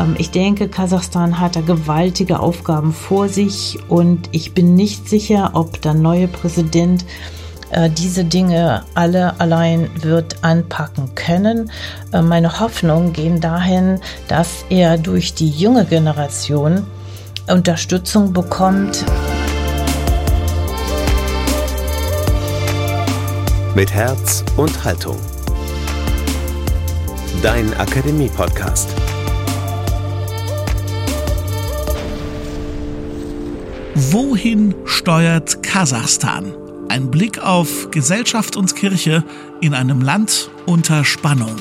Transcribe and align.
Ähm, 0.00 0.14
ich 0.18 0.30
denke, 0.30 0.68
Kasachstan 0.68 1.40
hat 1.40 1.56
da 1.56 1.60
gewaltige 1.60 2.40
Aufgaben 2.40 2.92
vor 2.92 3.28
sich 3.28 3.78
und 3.88 4.28
ich 4.32 4.52
bin 4.54 4.74
nicht 4.74 5.08
sicher, 5.08 5.50
ob 5.54 5.80
der 5.82 5.94
neue 5.94 6.28
Präsident 6.28 7.04
äh, 7.70 7.90
diese 7.90 8.24
Dinge 8.24 8.82
alle 8.94 9.38
allein 9.40 9.90
wird 10.02 10.42
anpacken 10.42 11.14
können. 11.14 11.70
Äh, 12.12 12.22
meine 12.22 12.60
Hoffnungen 12.60 13.12
gehen 13.12 13.40
dahin, 13.40 14.00
dass 14.28 14.64
er 14.70 14.98
durch 14.98 15.34
die 15.34 15.50
junge 15.50 15.84
Generation 15.84 16.86
Unterstützung 17.48 18.32
bekommt. 18.32 19.04
Mit 23.74 23.92
Herz 23.92 24.44
und 24.56 24.84
Haltung. 24.84 25.16
Dein 27.42 27.72
Akademie-Podcast. 27.74 28.88
Wohin 34.08 34.74
steuert 34.86 35.62
Kasachstan? 35.62 36.54
Ein 36.88 37.10
Blick 37.10 37.38
auf 37.38 37.90
Gesellschaft 37.90 38.56
und 38.56 38.74
Kirche 38.74 39.22
in 39.60 39.74
einem 39.74 40.00
Land 40.00 40.50
unter 40.64 41.04
Spannung. 41.04 41.54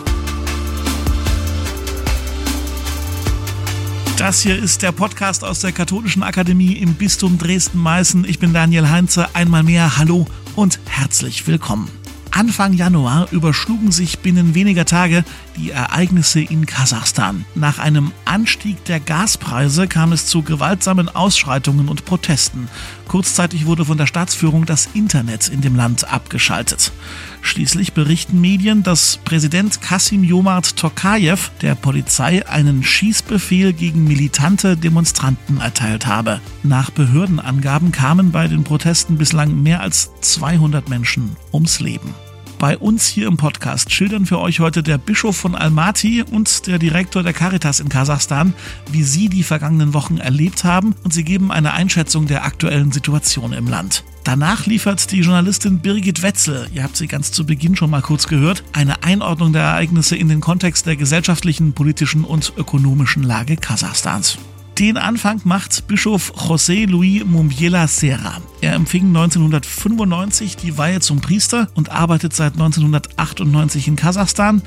Das 4.15 4.39
hier 4.39 4.57
ist 4.57 4.83
der 4.83 4.93
Podcast 4.93 5.43
aus 5.43 5.59
der 5.59 5.73
Katholischen 5.73 6.23
Akademie 6.23 6.77
im 6.77 6.93
Bistum 6.93 7.37
Dresden-Meißen. 7.37 8.23
Ich 8.23 8.39
bin 8.39 8.53
Daniel 8.53 8.89
Heinze. 8.89 9.27
Einmal 9.33 9.63
mehr 9.63 9.97
Hallo 9.97 10.25
und 10.55 10.79
herzlich 10.85 11.45
willkommen. 11.45 11.98
Anfang 12.39 12.71
Januar 12.71 13.27
überschlugen 13.31 13.91
sich 13.91 14.19
binnen 14.19 14.55
weniger 14.55 14.85
Tage 14.85 15.25
die 15.57 15.71
Ereignisse 15.71 16.39
in 16.39 16.65
Kasachstan. 16.65 17.43
Nach 17.53 17.79
einem 17.79 18.13
Anstieg 18.23 18.85
der 18.85 19.01
Gaspreise 19.01 19.89
kam 19.89 20.13
es 20.13 20.25
zu 20.27 20.41
gewaltsamen 20.41 21.09
Ausschreitungen 21.09 21.89
und 21.89 22.05
Protesten. 22.05 22.69
Kurzzeitig 23.09 23.65
wurde 23.65 23.83
von 23.83 23.97
der 23.97 24.07
Staatsführung 24.07 24.65
das 24.65 24.87
Internet 24.93 25.49
in 25.49 25.59
dem 25.59 25.75
Land 25.75 26.13
abgeschaltet. 26.13 26.93
Schließlich 27.41 27.91
berichten 27.91 28.39
Medien, 28.39 28.83
dass 28.83 29.19
Präsident 29.25 29.81
Kasim 29.81 30.23
Jomart 30.23 30.77
Tokayev 30.77 31.51
der 31.61 31.75
Polizei 31.75 32.47
einen 32.47 32.85
Schießbefehl 32.85 33.73
gegen 33.73 34.05
militante 34.05 34.77
Demonstranten 34.77 35.59
erteilt 35.59 36.07
habe. 36.07 36.39
Nach 36.63 36.89
Behördenangaben 36.89 37.91
kamen 37.91 38.31
bei 38.31 38.47
den 38.47 38.63
Protesten 38.63 39.17
bislang 39.17 39.61
mehr 39.61 39.81
als 39.81 40.11
200 40.21 40.87
Menschen 40.87 41.35
ums 41.51 41.81
Leben. 41.81 42.15
Bei 42.59 42.77
uns 42.77 43.07
hier 43.07 43.27
im 43.27 43.37
Podcast 43.37 43.89
schildern 43.93 44.25
für 44.25 44.37
euch 44.37 44.59
heute 44.59 44.83
der 44.83 44.97
Bischof 44.97 45.37
von 45.37 45.55
Almaty 45.55 46.23
und 46.23 46.67
der 46.67 46.77
Direktor 46.77 47.23
der 47.23 47.31
Caritas 47.31 47.79
in 47.79 47.87
Kasachstan, 47.87 48.53
wie 48.91 49.03
sie 49.03 49.29
die 49.29 49.43
vergangenen 49.43 49.93
Wochen 49.93 50.17
erlebt 50.17 50.65
haben 50.65 50.93
und 51.05 51.13
sie 51.13 51.23
geben 51.23 51.53
eine 51.53 51.71
Einschätzung 51.71 52.27
der 52.27 52.43
aktuellen 52.43 52.91
Situation 52.91 53.53
im 53.53 53.67
Land. 53.67 54.03
Danach 54.25 54.65
liefert 54.65 55.13
die 55.13 55.21
Journalistin 55.21 55.79
Birgit 55.79 56.21
Wetzel, 56.21 56.67
ihr 56.73 56.83
habt 56.83 56.97
sie 56.97 57.07
ganz 57.07 57.31
zu 57.31 57.45
Beginn 57.45 57.77
schon 57.77 57.91
mal 57.91 58.01
kurz 58.01 58.27
gehört, 58.27 58.65
eine 58.73 59.03
Einordnung 59.03 59.53
der 59.53 59.61
Ereignisse 59.61 60.17
in 60.17 60.27
den 60.27 60.41
Kontext 60.41 60.85
der 60.85 60.97
gesellschaftlichen, 60.97 61.71
politischen 61.71 62.25
und 62.25 62.51
ökonomischen 62.57 63.23
Lage 63.23 63.55
Kasachstans. 63.55 64.37
Den 64.79 64.95
Anfang 64.95 65.41
macht 65.43 65.87
Bischof 65.87 66.31
José 66.37 66.87
Luis 66.87 67.25
Mumbiela 67.25 67.85
Serra. 67.85 68.37
Er 68.61 68.75
empfing 68.75 69.07
1995 69.07 70.55
die 70.55 70.77
Weihe 70.77 71.01
zum 71.01 71.19
Priester 71.19 71.67
und 71.75 71.91
arbeitet 71.91 72.33
seit 72.33 72.53
1998 72.53 73.89
in 73.89 73.97
Kasachstan. 73.97 74.61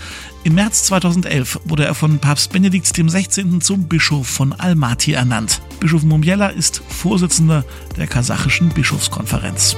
Im 0.45 0.55
März 0.55 0.85
2011 0.85 1.61
wurde 1.65 1.87
er 1.87 1.95
von 1.95 2.19
Papst 2.19 2.53
Benedikt 2.53 2.93
XVI. 2.93 3.59
zum 3.61 3.89
Bischof 3.89 4.27
von 4.27 4.53
Almaty 4.53 5.15
ernannt. 5.15 5.63
Bischof 5.81 6.03
Mumbiela 6.03 6.49
ist 6.49 6.83
Vorsitzender 6.89 7.65
der 7.97 8.07
kasachischen 8.07 8.69
Bischofskonferenz. 8.69 9.77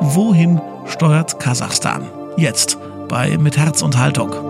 Wohin 0.00 0.60
steuert 0.86 1.38
Kasachstan? 1.38 2.02
Jetzt 2.36 2.78
bei 3.08 3.38
Mit 3.38 3.56
Herz 3.56 3.82
und 3.82 3.96
Haltung. 3.96 4.47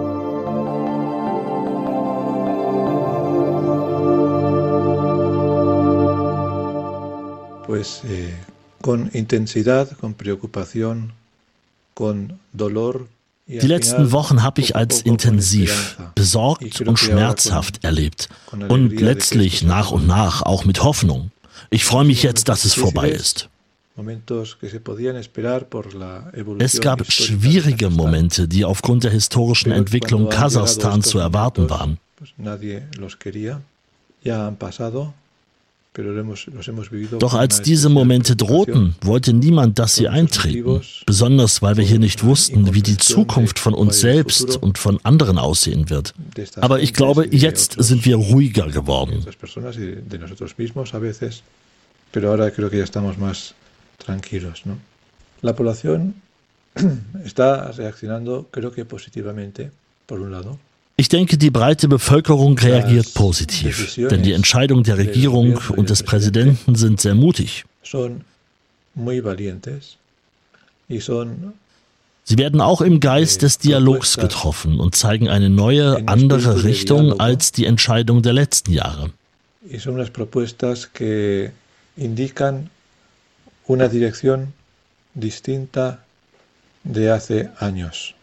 Pues 7.79 8.01
eh, 8.05 8.35
con 8.81 9.09
intensidad, 9.13 9.89
con 10.01 10.15
preocupación, 10.15 11.13
con 11.95 12.39
dolor. 12.53 13.07
Die 13.47 13.67
letzten 13.67 14.13
Wochen 14.13 14.43
habe 14.43 14.61
ich 14.61 14.75
als 14.77 15.01
intensiv, 15.01 15.97
besorgt 16.15 16.83
und 16.83 16.99
schmerzhaft 16.99 17.83
erlebt 17.83 18.29
und 18.69 19.01
letztlich 19.01 19.63
nach 19.63 19.91
und 19.91 20.07
nach 20.07 20.43
auch 20.43 20.65
mit 20.67 20.83
Hoffnung. 20.83 21.31
Ich 21.71 21.85
freue 21.85 22.05
mich 22.05 22.23
jetzt, 22.23 22.49
dass 22.49 22.65
es 22.67 22.75
vorbei 22.75 23.11
ist. 23.11 23.49
Es 26.59 26.81
gab 26.81 27.11
schwierige 27.11 27.91
Momente, 27.91 28.49
die 28.49 28.65
aufgrund 28.65 29.05
der 29.05 29.13
historischen 29.13 29.73
Entwicklung 29.73 30.29
Kasachstan 30.29 31.03
zu 31.03 31.19
erwarten 31.19 31.71
waren. 31.71 31.99
Doch 37.19 37.35
als 37.35 37.63
diese 37.63 37.89
Momente 37.89 38.37
drohten, 38.37 38.95
wollte 39.01 39.33
niemand, 39.33 39.79
dass 39.79 39.97
sie 39.97 40.09
eintreten, 40.09 40.81
besonders 41.07 41.61
weil 41.61 41.77
wir 41.77 41.85
hier 41.85 41.99
nicht 41.99 42.23
wussten, 42.25 42.73
wie 42.75 42.83
die 42.83 42.97
Zukunft 42.97 43.59
von 43.59 43.75
uns 43.75 44.01
selbst 44.01 44.57
und 44.63 44.79
von 44.79 45.01
anderen 45.03 45.39
aussehen 45.39 45.91
wird. 45.91 46.15
Aber 46.57 46.81
ich 46.81 46.95
glaube, 46.95 47.27
jetzt 47.31 47.77
sind 47.79 48.05
wir 48.05 48.17
ruhiger 48.17 48.69
geworden. 48.69 49.25
La 55.41 55.55
población 55.55 56.15
está 57.25 57.71
reaccionando, 57.71 58.49
creo 58.51 58.73
que 58.73 58.85
positivamente, 58.85 59.71
por 60.07 60.21
un 60.21 60.33
lado. 60.33 60.59
Ich 61.01 61.09
denke, 61.09 61.39
die 61.39 61.51
breite 61.51 61.87
Bevölkerung 61.87 62.59
reagiert 62.59 63.15
positiv, 63.15 63.95
denn 63.95 64.25
die 64.25 64.33
Entscheidungen 64.33 64.83
der 64.83 64.99
Regierung 64.99 65.61
und 65.77 65.91
des 65.91 66.03
Präsidenten 66.03 66.75
sind 66.75 67.01
sehr 67.01 67.15
mutig. 67.15 67.65
Sie 72.25 72.37
werden 72.37 72.61
auch 72.61 72.81
im 72.81 72.99
Geist 72.99 73.43
des 73.43 73.59
Dialogs 73.59 74.17
getroffen 74.17 74.81
und 74.81 74.97
zeigen 74.97 75.29
eine 75.29 75.49
neue, 75.49 76.03
andere 76.09 76.65
Richtung 76.65 77.21
als 77.21 77.53
die 77.53 77.67
Entscheidung 77.67 78.23
der 78.23 78.33
letzten 78.33 78.73
Jahre. 78.73 79.13
una 83.69 83.87
dirección 83.87 84.55
distinta 85.15 86.03
de 86.83 87.11
hace 87.11 87.51
años. 87.59 88.18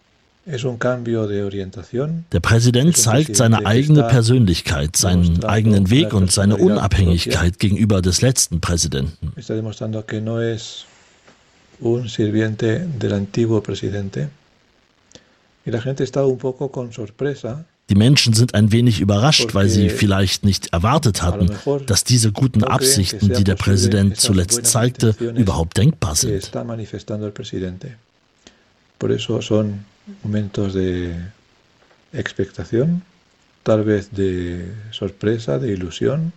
Der 0.47 2.39
Präsident 2.39 2.95
zeigt 2.97 3.35
seine 3.35 3.65
eigene 3.65 4.03
Persönlichkeit, 4.03 4.95
seinen 4.95 5.43
eigenen 5.43 5.89
Weg 5.89 6.13
und 6.13 6.31
seine 6.31 6.57
Unabhängigkeit 6.57 7.57
gegenüber 7.57 8.03
des 8.03 8.21
letzten 8.21 8.61
Präsidenten. 8.61 9.33
Die 17.89 17.95
Menschen 17.95 18.33
sind 18.33 18.55
ein 18.55 18.71
wenig 18.71 19.01
überrascht, 19.01 19.55
weil 19.55 19.69
sie 19.69 19.89
vielleicht 19.89 20.45
nicht 20.45 20.73
erwartet 20.73 21.23
hatten, 21.23 21.51
dass 21.87 22.03
diese 22.03 22.31
guten 22.31 22.63
Absichten, 22.63 23.33
die 23.33 23.43
der 23.43 23.55
Präsident 23.55 24.17
zuletzt 24.17 24.67
zeigte, 24.67 25.15
überhaupt 25.19 25.77
denkbar 25.77 26.15
sind. 26.15 26.51
Por 28.97 29.09
eso 29.09 29.41
son 29.41 29.83
momentos 30.23 30.73
de 30.73 31.15
expectación, 32.13 33.03
tal 33.63 33.83
vez 33.83 34.11
de 34.11 34.71
sorpresa, 34.91 35.59
de 35.59 35.71
ilusión, 35.71 36.33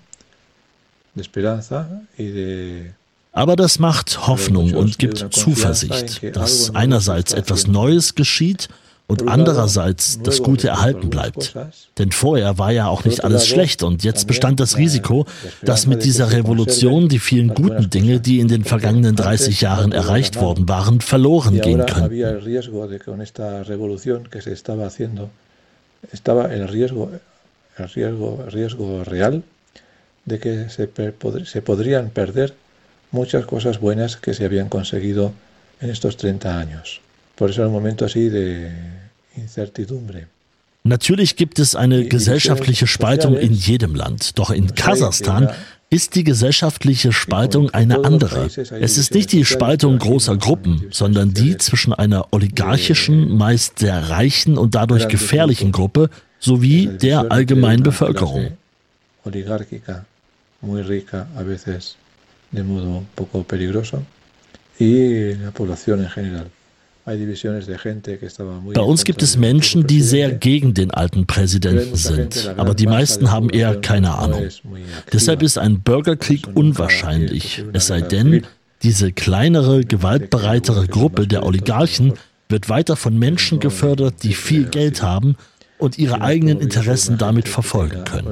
de 1.14 1.22
esperanza 1.22 2.02
y 2.16 2.26
de 2.26 2.92
aber 3.32 3.54
das 3.54 3.78
macht 3.78 4.26
Hoffnung 4.26 4.74
und 4.74 4.98
gibt 4.98 5.18
Zuversicht, 5.32 6.34
dass 6.34 6.74
einerseits 6.74 7.32
etwas 7.32 7.68
Neues 7.68 8.14
geschieht 8.16 8.68
und 9.08 9.26
andererseits 9.26 10.20
das 10.22 10.42
Gute 10.42 10.68
erhalten 10.68 11.10
bleibt. 11.10 11.54
Denn 11.98 12.12
vorher 12.12 12.58
war 12.58 12.70
ja 12.70 12.86
auch 12.88 13.04
nicht 13.04 13.24
alles 13.24 13.48
schlecht. 13.48 13.82
Und 13.82 14.04
jetzt 14.04 14.26
bestand 14.26 14.60
das 14.60 14.76
Risiko, 14.76 15.26
dass 15.62 15.86
mit 15.86 16.04
dieser 16.04 16.30
Revolution 16.30 17.08
die 17.08 17.18
vielen 17.18 17.54
guten 17.54 17.90
Dinge, 17.90 18.20
die 18.20 18.38
in 18.38 18.48
den 18.48 18.64
vergangenen 18.64 19.16
30 19.16 19.62
Jahren 19.62 19.92
erreicht 19.92 20.40
worden 20.40 20.68
waren, 20.68 21.00
verloren 21.00 21.60
gehen 21.60 21.84
könnten. 21.86 22.12
de 30.28 30.38
que 30.38 30.68
se, 30.68 30.88
se 31.44 31.62
podrían 31.62 32.10
perder 32.10 32.54
muchas 33.10 33.46
cosas 33.46 33.80
buenas 33.80 34.16
que 34.16 34.34
se 34.34 34.44
habían 34.44 34.68
conseguido 34.68 35.32
en 35.80 35.90
estos 35.90 36.16
30 36.16 36.58
años. 36.58 37.00
Por 37.38 37.50
eso 37.50 37.62
es 37.62 37.68
un 37.68 37.72
momento 37.72 38.04
así 38.04 38.28
de 38.28 38.70
incertidumbre. 39.36 40.26
Natürlich 40.82 41.36
gibt 41.36 41.58
es 41.58 41.76
eine 41.76 42.06
gesellschaftliche 42.06 42.86
Spaltung 42.86 43.36
in 43.36 43.52
jedem 43.52 43.94
Land, 43.94 44.38
doch 44.38 44.50
in 44.50 44.74
Kasachstan 44.74 45.50
ist 45.90 46.14
die 46.14 46.24
gesellschaftliche 46.24 47.12
Spaltung 47.12 47.70
eine 47.70 48.04
andere. 48.04 48.46
Es 48.46 48.98
ist 48.98 49.14
nicht 49.14 49.32
die 49.32 49.44
Spaltung 49.44 49.98
großer 49.98 50.36
Gruppen, 50.36 50.86
sondern 50.90 51.32
die 51.32 51.56
zwischen 51.58 51.92
einer 51.92 52.26
oligarchischen, 52.32 53.36
meist 53.36 53.78
sehr 53.78 54.10
reichen 54.10 54.58
und 54.58 54.74
dadurch 54.74 55.08
gefährlichen 55.08 55.72
Gruppe 55.72 56.10
sowie 56.40 56.86
der 56.86 57.30
allgemeinen 57.30 57.82
Bevölkerung. 57.82 58.52
y 64.80 65.34
la 65.34 65.50
población 65.50 66.04
en 66.04 66.08
general. 66.08 66.50
Bei 68.74 68.80
uns 68.82 69.04
gibt 69.04 69.22
es 69.22 69.36
Menschen, 69.36 69.86
die 69.86 70.02
sehr 70.02 70.30
gegen 70.32 70.74
den 70.74 70.90
alten 70.90 71.26
Präsidenten 71.26 71.96
sind, 71.96 72.54
aber 72.56 72.74
die 72.74 72.86
meisten 72.86 73.30
haben 73.30 73.50
eher 73.50 73.80
keine 73.80 74.14
Ahnung. 74.16 74.46
Deshalb 75.12 75.42
ist 75.42 75.58
ein 75.58 75.80
Bürgerkrieg 75.80 76.46
unwahrscheinlich, 76.54 77.64
es 77.72 77.86
sei 77.86 78.02
denn, 78.02 78.42
diese 78.82 79.10
kleinere, 79.12 79.84
gewaltbereitere 79.84 80.86
Gruppe 80.86 81.26
der 81.26 81.44
Oligarchen 81.44 82.12
wird 82.48 82.68
weiter 82.68 82.96
von 82.96 83.18
Menschen 83.18 83.58
gefördert, 83.58 84.22
die 84.22 84.34
viel 84.34 84.66
Geld 84.66 85.02
haben 85.02 85.36
und 85.78 85.98
ihre 85.98 86.20
eigenen 86.20 86.60
Interessen 86.60 87.18
damit 87.18 87.48
verfolgen 87.48 88.04
können. 88.04 88.28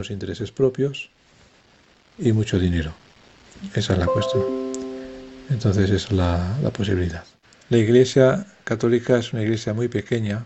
Esa 3.75 3.95
es 3.95 3.99
la 3.99 4.07
cuestión. 4.07 4.43
Entonces, 5.49 5.85
esa 5.85 5.95
es 5.95 6.11
la, 6.13 6.59
la 6.63 6.71
posibilidad. 6.71 7.25
La 7.71 7.79
Iglesia 7.79 8.47
católica 8.65 9.19
es 9.19 9.33
una 9.33 9.43
iglesia 9.43 9.75
muy 9.75 9.89
pequeña. 9.89 10.45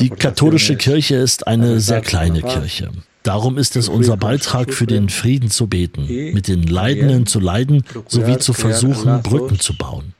Die 0.00 0.10
katholische 0.10 0.76
Kirche 0.76 1.16
ist 1.16 1.46
eine 1.46 1.78
sehr 1.80 2.00
kleine 2.00 2.42
Kirche. 2.42 2.90
Darum 3.22 3.58
ist 3.58 3.76
es 3.76 3.88
unser 3.88 4.16
Beitrag 4.16 4.72
für 4.72 4.86
den 4.86 5.08
Frieden 5.08 5.50
zu 5.50 5.66
beten, 5.66 6.06
mit 6.32 6.48
den 6.48 6.62
Leidenden 6.62 7.26
zu 7.26 7.38
leiden, 7.38 7.84
sowie 8.08 8.38
zu 8.38 8.54
versuchen, 8.54 9.22
Brücken 9.22 9.60
zu 9.60 9.76
bauen. 9.76 10.14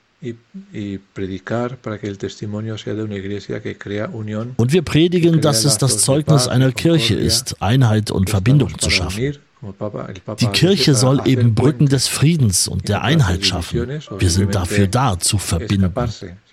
Und 4.56 4.72
wir 4.72 4.82
predigen, 4.82 5.40
dass 5.40 5.64
es 5.64 5.78
das 5.78 5.98
Zeugnis 5.98 6.48
einer 6.48 6.72
Kirche 6.72 7.14
ist, 7.14 7.62
Einheit 7.62 8.10
und 8.10 8.30
Verbindung 8.30 8.78
zu 8.78 8.90
schaffen. 8.90 9.36
Die 10.40 10.46
Kirche 10.48 10.94
soll 10.94 11.26
eben 11.26 11.54
Brücken 11.54 11.86
des 11.88 12.08
Friedens 12.08 12.68
und 12.68 12.88
der 12.88 13.02
Einheit 13.02 13.44
schaffen. 13.44 14.00
Wir 14.18 14.30
sind 14.30 14.54
dafür 14.54 14.86
da, 14.86 15.18
zu 15.18 15.38
verbinden. 15.38 15.92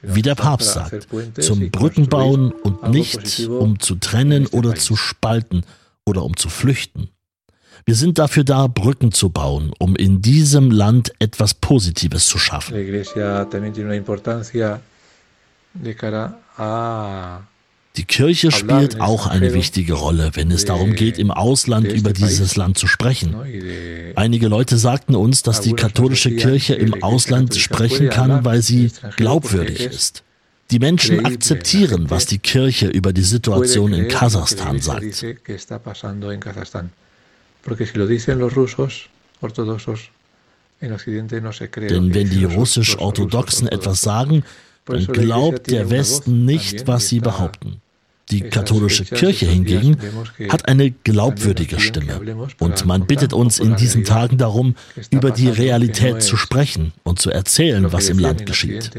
Wie 0.01 0.21
der 0.21 0.35
Papst 0.35 0.73
sagt, 0.73 1.07
zum 1.39 1.69
Brückenbauen 1.69 2.51
und 2.51 2.89
nicht 2.89 3.47
um 3.47 3.79
zu 3.79 3.95
trennen 3.95 4.47
oder 4.47 4.75
zu 4.75 4.95
spalten 4.95 5.63
oder 6.05 6.23
um 6.23 6.37
zu 6.37 6.49
flüchten. 6.49 7.09
Wir 7.85 7.95
sind 7.95 8.17
dafür 8.17 8.45
da, 8.45 8.67
Brücken 8.67 9.11
zu 9.11 9.29
bauen, 9.29 9.73
um 9.77 9.97
in 9.97 10.21
diesem 10.21 10.71
Land 10.71 11.11
etwas 11.19 11.53
Positives 11.53 12.27
zu 12.27 12.37
schaffen. 12.37 12.73
Die 17.95 18.05
Kirche 18.05 18.51
spielt 18.51 19.01
auch 19.01 19.27
eine 19.27 19.53
wichtige 19.53 19.93
Rolle, 19.93 20.31
wenn 20.33 20.49
es 20.49 20.65
darum 20.65 20.95
geht, 20.95 21.19
im 21.19 21.29
Ausland 21.29 21.91
über 21.91 22.11
dieses 22.11 22.55
Land 22.55 22.79
zu 22.79 22.87
sprechen. 22.87 23.35
Einige 24.15 24.47
Leute 24.47 24.77
sagten 24.77 25.15
uns, 25.15 25.43
dass 25.43 25.61
die 25.61 25.73
katholische 25.73 26.35
Kirche 26.35 26.73
im 26.73 27.03
Ausland 27.03 27.55
sprechen 27.55 28.09
kann, 28.09 28.43
weil 28.43 28.63
sie 28.63 28.91
glaubwürdig 29.15 29.81
ist. 29.81 30.23
Die 30.71 30.79
Menschen 30.79 31.23
akzeptieren, 31.23 32.09
was 32.09 32.25
die 32.25 32.39
Kirche 32.39 32.87
über 32.87 33.13
die 33.13 33.21
Situation 33.21 33.93
in 33.93 34.07
Kasachstan 34.07 34.79
sagt. 34.79 35.21
Denn 35.21 35.37
wenn 42.13 42.29
die 42.29 42.45
russisch-orthodoxen 42.45 43.67
etwas 43.67 44.01
sagen, 44.01 44.43
dann 44.85 45.05
glaubt 45.07 45.71
der 45.71 45.89
Westen 45.89 46.45
nicht, 46.45 46.87
was 46.87 47.09
sie 47.09 47.19
behaupten. 47.19 47.81
Die 48.31 48.41
katholische 48.41 49.05
Kirche 49.05 49.45
hingegen 49.45 49.97
hat 50.49 50.67
eine 50.67 50.91
glaubwürdige 50.91 51.79
Stimme. 51.79 52.47
Und 52.59 52.85
man 52.85 53.05
bittet 53.05 53.33
uns 53.33 53.59
in 53.59 53.75
diesen 53.75 54.05
Tagen 54.05 54.37
darum, 54.37 54.75
über 55.11 55.31
die 55.31 55.49
Realität 55.49 56.23
zu 56.23 56.37
sprechen 56.37 56.93
und 57.03 57.19
zu 57.19 57.29
erzählen, 57.29 57.91
was 57.91 58.09
im 58.09 58.19
Land 58.19 58.45
geschieht. 58.45 58.91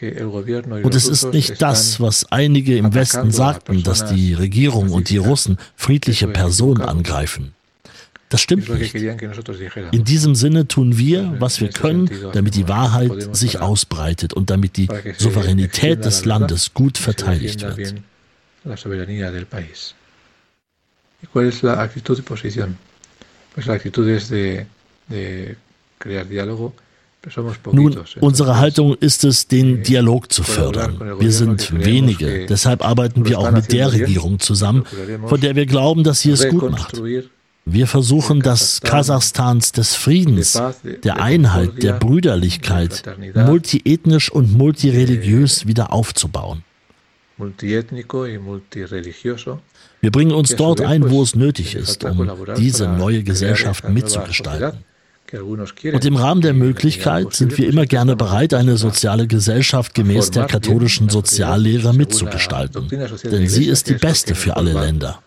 Und 0.00 0.94
es 0.94 1.08
ist 1.08 1.32
nicht 1.32 1.60
das, 1.60 2.00
was 2.00 2.30
einige 2.30 2.76
im 2.76 2.94
Westen 2.94 3.32
sagten, 3.32 3.82
dass 3.82 4.06
die 4.06 4.34
Regierung 4.34 4.90
und 4.90 5.10
die 5.10 5.16
Russen 5.16 5.58
friedliche 5.74 6.28
Personen 6.28 6.82
angreifen. 6.82 7.52
Das 8.28 8.42
stimmt 8.42 8.68
nicht. 8.68 8.94
In 8.94 10.04
diesem 10.04 10.34
Sinne 10.34 10.68
tun 10.68 10.98
wir, 10.98 11.34
was 11.38 11.60
wir 11.60 11.68
können, 11.70 12.10
damit 12.32 12.54
die 12.56 12.68
Wahrheit 12.68 13.34
sich 13.34 13.60
ausbreitet 13.60 14.34
und 14.34 14.50
damit 14.50 14.76
die 14.76 14.88
Souveränität 15.16 16.04
des 16.04 16.24
Landes 16.24 16.74
gut 16.74 16.98
verteidigt 16.98 17.62
wird. 17.62 17.94
Nun, 27.72 27.98
unsere 28.20 28.58
Haltung 28.58 28.94
ist 28.94 29.24
es, 29.24 29.48
den 29.48 29.82
Dialog 29.82 30.32
zu 30.32 30.42
fördern. 30.44 31.18
Wir 31.18 31.32
sind 31.32 31.84
wenige, 31.84 32.46
deshalb 32.46 32.84
arbeiten 32.84 33.26
wir 33.26 33.38
auch 33.40 33.50
mit 33.50 33.72
der 33.72 33.92
Regierung 33.92 34.38
zusammen, 34.38 34.84
von 35.26 35.40
der 35.40 35.56
wir 35.56 35.66
glauben, 35.66 36.04
dass 36.04 36.20
sie 36.20 36.30
es 36.30 36.48
gut 36.48 36.70
macht. 36.70 37.00
Wir 37.70 37.86
versuchen 37.86 38.40
das 38.40 38.80
Kasachstans 38.80 39.72
des 39.72 39.94
Friedens, 39.94 40.60
der 41.04 41.20
Einheit, 41.20 41.82
der 41.82 41.92
Brüderlichkeit, 41.92 43.02
multiethnisch 43.34 44.32
und 44.32 44.56
multireligiös 44.56 45.66
wieder 45.66 45.92
aufzubauen. 45.92 46.64
Wir 50.00 50.10
bringen 50.10 50.32
uns 50.32 50.56
dort 50.56 50.80
ein, 50.80 51.10
wo 51.10 51.22
es 51.22 51.34
nötig 51.34 51.74
ist, 51.74 52.04
um 52.04 52.30
diese 52.56 52.88
neue 52.88 53.22
Gesellschaft 53.22 53.88
mitzugestalten. 53.88 54.84
Und 55.92 56.04
im 56.06 56.16
Rahmen 56.16 56.40
der 56.40 56.54
Möglichkeit 56.54 57.34
sind 57.34 57.58
wir 57.58 57.68
immer 57.68 57.84
gerne 57.84 58.16
bereit, 58.16 58.54
eine 58.54 58.78
soziale 58.78 59.26
Gesellschaft 59.26 59.94
gemäß 59.94 60.30
der 60.30 60.46
katholischen 60.46 61.10
Soziallehre 61.10 61.92
mitzugestalten. 61.92 62.88
Denn 62.88 63.46
sie 63.46 63.66
ist 63.66 63.90
die 63.90 63.94
beste 63.94 64.34
für 64.34 64.56
alle 64.56 64.72
Länder. 64.72 65.22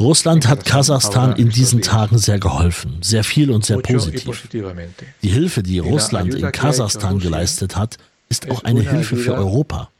Russland 0.00 0.48
hat 0.48 0.64
Kasachstan 0.64 1.36
in 1.36 1.50
diesen 1.50 1.82
Tagen 1.82 2.18
sehr 2.18 2.38
geholfen, 2.38 2.98
sehr 3.02 3.24
viel 3.24 3.50
und 3.50 3.66
sehr 3.66 3.78
positiv. 3.78 4.48
Die 5.22 5.28
Hilfe, 5.28 5.62
die 5.62 5.78
Russland 5.78 6.34
in 6.34 6.52
Kasachstan 6.52 7.18
geleistet 7.18 7.76
hat, 7.76 7.98
ist 8.30 8.50
auch 8.50 8.64
eine 8.64 8.80
Hilfe 8.80 9.16
für 9.16 9.34
Europa. 9.34 9.90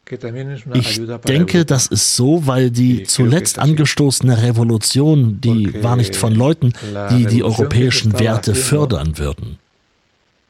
Ich 0.73 1.01
denke, 1.27 1.67
das 1.67 1.87
ist 1.87 2.17
so, 2.17 2.47
weil 2.47 2.71
die 2.71 3.03
zuletzt 3.03 3.59
angestoßene 3.59 4.43
Revolution, 4.43 5.41
die 5.43 5.83
war 5.83 5.97
nicht 5.97 6.17
von 6.17 6.35
Leuten, 6.35 6.73
die 7.11 7.27
die 7.27 7.45
europäischen 7.45 8.19
Werte 8.19 8.55
fördern 8.55 9.19
würden. 9.19 9.59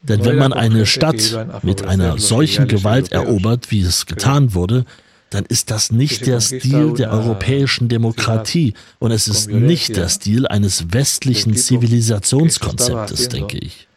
Denn 0.02 0.24
wenn 0.24 0.36
man 0.36 0.52
eine 0.52 0.86
Stadt 0.86 1.62
mit 1.62 1.84
einer 1.84 2.18
solchen 2.18 2.68
Gewalt 2.68 3.10
erobert, 3.10 3.72
wie 3.72 3.80
es 3.80 4.06
getan 4.06 4.54
wurde, 4.54 4.84
dann 5.30 5.44
ist 5.46 5.70
das 5.70 5.90
nicht 5.92 6.26
der 6.26 6.40
Stil 6.40 6.94
der 6.94 7.12
europäischen 7.12 7.88
Demokratie 7.88 8.74
und 8.98 9.10
es 9.10 9.28
ist 9.28 9.48
nicht 9.50 9.96
der 9.96 10.08
Stil 10.08 10.46
eines 10.46 10.92
westlichen 10.92 11.54
Zivilisationskonzeptes, 11.54 13.28
denke 13.28 13.58
ich. 13.58 13.88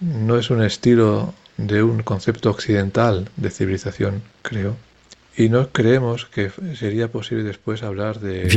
no 0.00 0.36
es 0.36 0.50
un 0.50 0.62
estilo 0.62 1.34
de 1.56 1.82
un 1.82 2.02
concepto 2.02 2.50
occidental 2.50 3.28
de 3.36 3.50
civilización, 3.50 4.22
creo. 4.42 4.76
Wir 5.38 5.50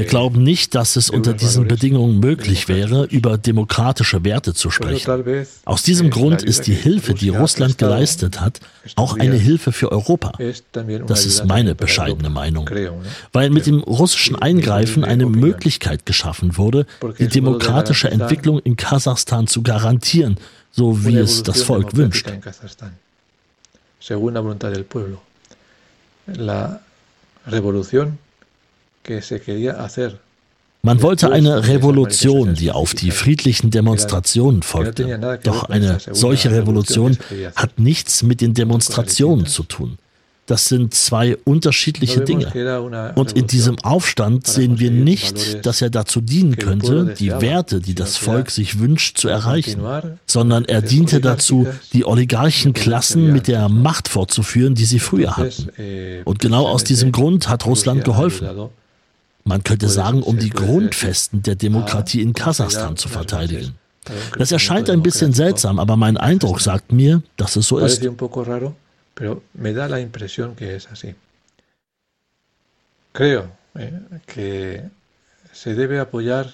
glauben 0.05 0.43
nicht, 0.43 0.75
dass 0.75 0.95
es 0.95 1.09
unter 1.09 1.33
diesen 1.33 1.67
Bedingungen 1.67 2.19
möglich 2.19 2.69
wäre, 2.69 3.05
über 3.05 3.37
demokratische 3.37 4.23
Werte 4.23 4.53
zu 4.53 4.71
sprechen. 4.71 5.45
Aus 5.65 5.83
diesem 5.83 6.09
Grund 6.09 6.41
ist 6.41 6.67
die 6.67 6.73
Hilfe, 6.73 7.13
die 7.13 7.27
Russland 7.29 7.77
geleistet 7.77 8.39
hat, 8.39 8.61
auch 8.95 9.17
eine 9.17 9.35
Hilfe 9.35 9.73
für 9.73 9.91
Europa. 9.91 10.31
Das 11.07 11.25
ist 11.25 11.43
meine 11.45 11.75
bescheidene 11.75 12.29
Meinung. 12.29 12.69
Weil 13.33 13.49
mit 13.49 13.65
dem 13.65 13.81
russischen 13.81 14.37
Eingreifen 14.37 15.03
eine 15.03 15.25
Möglichkeit 15.25 16.05
geschaffen 16.05 16.55
wurde, 16.57 16.85
die 17.19 17.27
demokratische 17.27 18.09
Entwicklung 18.09 18.59
in 18.59 18.77
Kasachstan 18.77 19.47
zu 19.47 19.63
garantieren, 19.63 20.37
so 20.71 21.05
wie 21.05 21.17
es 21.17 21.43
das 21.43 21.61
Volk 21.61 21.97
wünscht 21.97 22.25
la 24.07 25.28
revolución 27.45 28.17
que 29.03 29.21
se 29.21 29.39
quería 29.41 29.83
hacer 29.83 30.19
Man 30.81 31.01
wollte 31.01 31.29
eine 31.29 31.67
Revolution, 31.67 32.55
die 32.55 32.71
auf 32.71 32.93
die 32.93 33.11
friedlichen 33.11 33.69
Demonstrationen 33.69 34.61
folgte. 34.63 35.39
Doch 35.43 35.63
eine 35.65 35.97
solche 36.11 36.51
Revolution 36.51 37.17
hat 37.55 37.79
nichts 37.79 38.23
mit 38.23 38.39
den 38.39 38.53
Demonstrationen 38.53 39.45
zu 39.45 39.63
tun. 39.63 39.97
Das 40.49 40.65
sind 40.65 40.95
zwei 40.95 41.37
unterschiedliche 41.45 42.21
Dinge. 42.21 43.13
Und 43.13 43.33
in 43.33 43.45
diesem 43.45 43.77
Aufstand 43.83 44.47
sehen 44.47 44.79
wir 44.79 44.89
nicht, 44.89 45.63
dass 45.63 45.79
er 45.83 45.91
dazu 45.91 46.21
dienen 46.21 46.55
könnte, 46.55 47.13
die 47.19 47.29
Werte, 47.29 47.81
die 47.81 47.93
das 47.93 48.17
Volk 48.17 48.49
sich 48.49 48.79
wünscht, 48.79 49.19
zu 49.19 49.27
erreichen, 49.27 49.79
sondern 50.25 50.65
er 50.65 50.81
diente 50.81 51.21
dazu, 51.21 51.67
die 51.93 52.03
Oligarchenklassen 52.03 53.31
mit 53.31 53.47
der 53.47 53.69
Macht 53.69 54.07
fortzuführen, 54.07 54.73
die 54.73 54.85
sie 54.85 54.97
früher 54.97 55.37
hatten. 55.37 55.69
Und 56.25 56.39
genau 56.39 56.65
aus 56.67 56.83
diesem 56.83 57.11
Grund 57.11 57.47
hat 57.47 57.67
Russland 57.67 58.03
geholfen. 58.03 58.49
Man 59.43 59.63
könnte 59.63 59.87
sagen, 59.87 60.23
um 60.23 60.39
die 60.39 60.49
Grundfesten 60.49 61.43
der 61.43 61.57
Demokratie 61.57 62.23
in 62.23 62.33
Kasachstan 62.33 62.97
zu 62.97 63.07
verteidigen. 63.07 63.75
Das 64.35 64.51
erscheint 64.51 64.89
ein 64.89 65.03
bisschen 65.03 65.31
seltsam, 65.31 65.77
aber 65.77 65.95
mein 65.95 66.17
Eindruck 66.17 66.59
sagt 66.59 66.91
mir, 66.91 67.21
dass 67.37 67.55
es 67.55 67.67
so 67.67 67.77
ist. 67.77 68.03
Pero 69.19 69.43
me 69.53 69.73
da 69.73 69.87
la 69.89 69.99
impresión 69.99 70.55
que 70.55 70.75
es 70.75 70.87
así. 70.87 71.13
Creo 73.11 73.51
eh, 73.75 73.91
que 74.25 74.83
se 75.51 75.75
debe 75.75 75.99
apoyar 75.99 76.47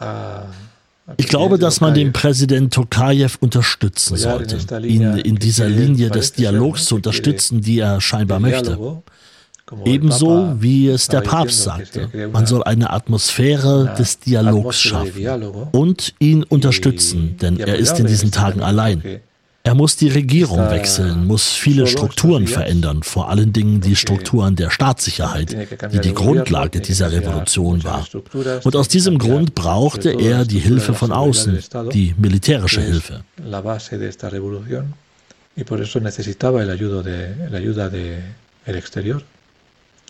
a 0.00 0.46
ich 1.16 1.28
glaube, 1.28 1.58
dass 1.58 1.80
man 1.80 1.94
den 1.94 2.12
Präsident 2.12 2.74
Tokajew 2.74 3.30
unterstützen 3.40 4.18
sollte, 4.18 4.58
ihn 4.86 5.16
in 5.16 5.36
dieser 5.36 5.66
Linie 5.66 6.10
des 6.10 6.34
Dialogs 6.34 6.84
zu 6.84 6.96
unterstützen, 6.96 7.62
die 7.62 7.78
er 7.78 8.02
scheinbar 8.02 8.40
möchte. 8.40 8.78
Ebenso 9.86 10.56
wie 10.60 10.88
es 10.88 11.08
der 11.08 11.22
Papst 11.22 11.62
sagte, 11.62 12.10
man 12.30 12.46
soll 12.46 12.62
eine 12.64 12.90
Atmosphäre 12.90 13.94
des 13.98 14.18
Dialogs 14.18 14.78
schaffen 14.78 15.26
und 15.72 16.14
ihn 16.18 16.42
unterstützen, 16.42 17.38
denn 17.38 17.58
er 17.58 17.76
ist 17.76 17.98
in 17.98 18.06
diesen 18.06 18.30
Tagen 18.30 18.62
allein. 18.62 19.22
Er 19.68 19.74
muss 19.74 19.96
die 19.96 20.08
Regierung 20.08 20.70
wechseln, 20.70 21.26
muss 21.26 21.52
viele 21.52 21.86
Strukturen 21.86 22.46
verändern, 22.46 23.02
vor 23.02 23.28
allen 23.28 23.52
Dingen 23.52 23.82
die 23.82 23.96
Strukturen 23.96 24.56
der 24.56 24.70
Staatssicherheit, 24.70 25.50
die 25.92 26.00
die 26.00 26.14
Grundlage 26.14 26.80
dieser 26.80 27.12
Revolution 27.12 27.84
war. 27.84 28.02
Und 28.64 28.74
aus 28.74 28.88
diesem 28.88 29.18
Grund 29.18 29.54
brauchte 29.54 30.08
er 30.08 30.46
die 30.46 30.58
Hilfe 30.58 30.94
von 30.94 31.12
außen, 31.12 31.58
die 31.92 32.14
militärische 32.16 32.80
Hilfe. 32.80 33.24
Y 35.60 35.64
por 35.64 35.80
eso 35.82 36.00
necesitaba 36.00 36.62
el 36.62 36.70
ayuda 36.70 37.02
de, 37.02 37.18
el 37.48 37.54
ayuda 37.54 37.90
de 37.90 38.04
el 38.64 38.76
exterior 38.76 39.22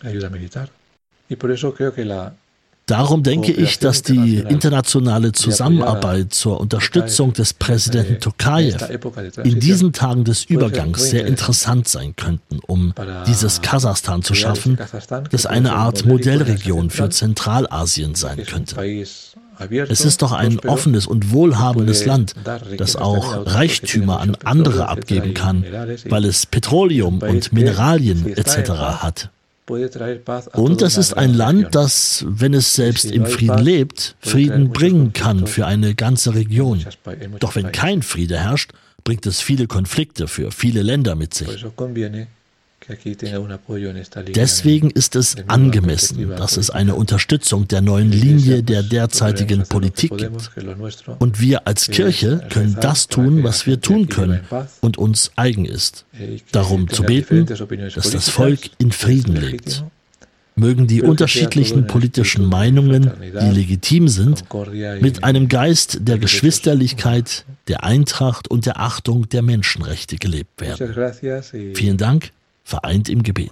ayuda 0.03 0.29
militar. 0.29 0.69
Y 1.27 1.35
por 1.35 1.49
eso 1.51 1.73
creo 1.73 1.91
que 1.91 2.05
la 2.05 2.33
Darum 2.89 3.21
denke 3.21 3.51
ich, 3.51 3.77
dass 3.77 4.01
die 4.01 4.39
internationale 4.39 5.31
Zusammenarbeit 5.31 6.33
zur 6.33 6.59
Unterstützung 6.59 7.33
des 7.33 7.53
Präsidenten 7.53 8.19
Tokajew 8.19 8.77
in 9.43 9.59
diesen 9.59 9.93
Tagen 9.93 10.23
des 10.23 10.45
Übergangs 10.45 11.09
sehr 11.09 11.27
interessant 11.27 11.87
sein 11.87 12.15
könnten, 12.15 12.59
um 12.65 12.95
dieses 13.27 13.61
Kasachstan 13.61 14.23
zu 14.23 14.33
schaffen, 14.33 14.79
das 15.29 15.45
eine 15.45 15.73
Art 15.73 16.05
Modellregion 16.05 16.89
für 16.89 17.11
Zentralasien 17.11 18.15
sein 18.15 18.43
könnte. 18.45 18.75
Es 19.89 20.05
ist 20.05 20.23
doch 20.23 20.31
ein 20.31 20.59
offenes 20.61 21.05
und 21.05 21.31
wohlhabendes 21.31 22.05
Land, 22.05 22.33
das 22.77 22.95
auch 22.95 23.45
Reichtümer 23.45 24.19
an 24.19 24.35
andere 24.43 24.87
abgeben 24.87 25.35
kann, 25.35 25.63
weil 26.05 26.25
es 26.25 26.47
Petroleum 26.47 27.19
und 27.19 27.53
Mineralien 27.53 28.25
etc. 28.35 28.71
hat. 28.71 29.29
Und 30.53 30.81
es 30.81 30.97
ist 30.97 31.13
ein 31.13 31.33
Land, 31.33 31.75
das, 31.75 32.25
wenn 32.27 32.53
es 32.53 32.75
selbst 32.75 33.05
im 33.05 33.25
Frieden 33.25 33.59
lebt, 33.59 34.15
Frieden 34.19 34.69
bringen 34.69 35.13
kann 35.13 35.47
für 35.47 35.65
eine 35.65 35.95
ganze 35.95 36.33
Region. 36.35 36.85
Doch 37.39 37.55
wenn 37.55 37.71
kein 37.71 38.01
Friede 38.01 38.39
herrscht, 38.39 38.71
bringt 39.03 39.25
es 39.25 39.41
viele 39.41 39.67
Konflikte 39.67 40.27
für 40.27 40.51
viele 40.51 40.81
Länder 40.81 41.15
mit 41.15 41.33
sich. 41.33 41.65
Deswegen 44.35 44.89
ist 44.89 45.15
es 45.15 45.35
angemessen, 45.47 46.29
dass 46.35 46.57
es 46.57 46.69
eine 46.69 46.95
Unterstützung 46.95 47.67
der 47.67 47.81
neuen 47.81 48.11
Linie 48.11 48.63
der 48.63 48.83
derzeitigen 48.83 49.63
Politik 49.63 50.17
gibt. 50.17 50.51
Und 51.19 51.39
wir 51.39 51.67
als 51.67 51.87
Kirche 51.87 52.41
können 52.49 52.77
das 52.79 53.07
tun, 53.07 53.43
was 53.43 53.67
wir 53.67 53.81
tun 53.81 54.09
können 54.09 54.41
und 54.81 54.97
uns 54.97 55.31
eigen 55.35 55.65
ist. 55.65 56.05
Darum 56.51 56.89
zu 56.89 57.03
beten, 57.03 57.45
dass 57.45 58.11
das 58.11 58.29
Volk 58.29 58.59
in 58.79 58.91
Frieden 58.91 59.35
lebt. 59.35 59.83
Mögen 60.55 60.87
die 60.87 61.01
unterschiedlichen 61.01 61.87
politischen 61.87 62.45
Meinungen, 62.45 63.11
die 63.21 63.49
legitim 63.49 64.09
sind, 64.09 64.43
mit 64.99 65.23
einem 65.23 65.47
Geist 65.47 65.99
der 66.01 66.17
Geschwisterlichkeit, 66.17 67.45
der 67.69 67.83
Eintracht 67.83 68.49
und 68.49 68.65
der 68.65 68.79
Achtung 68.79 69.29
der 69.29 69.41
Menschenrechte 69.41 70.17
gelebt 70.17 70.59
werden. 70.59 71.33
Vielen 71.75 71.97
Dank 71.97 72.31
vereint 72.69 73.09
im 73.09 73.23
Gebet. 73.23 73.51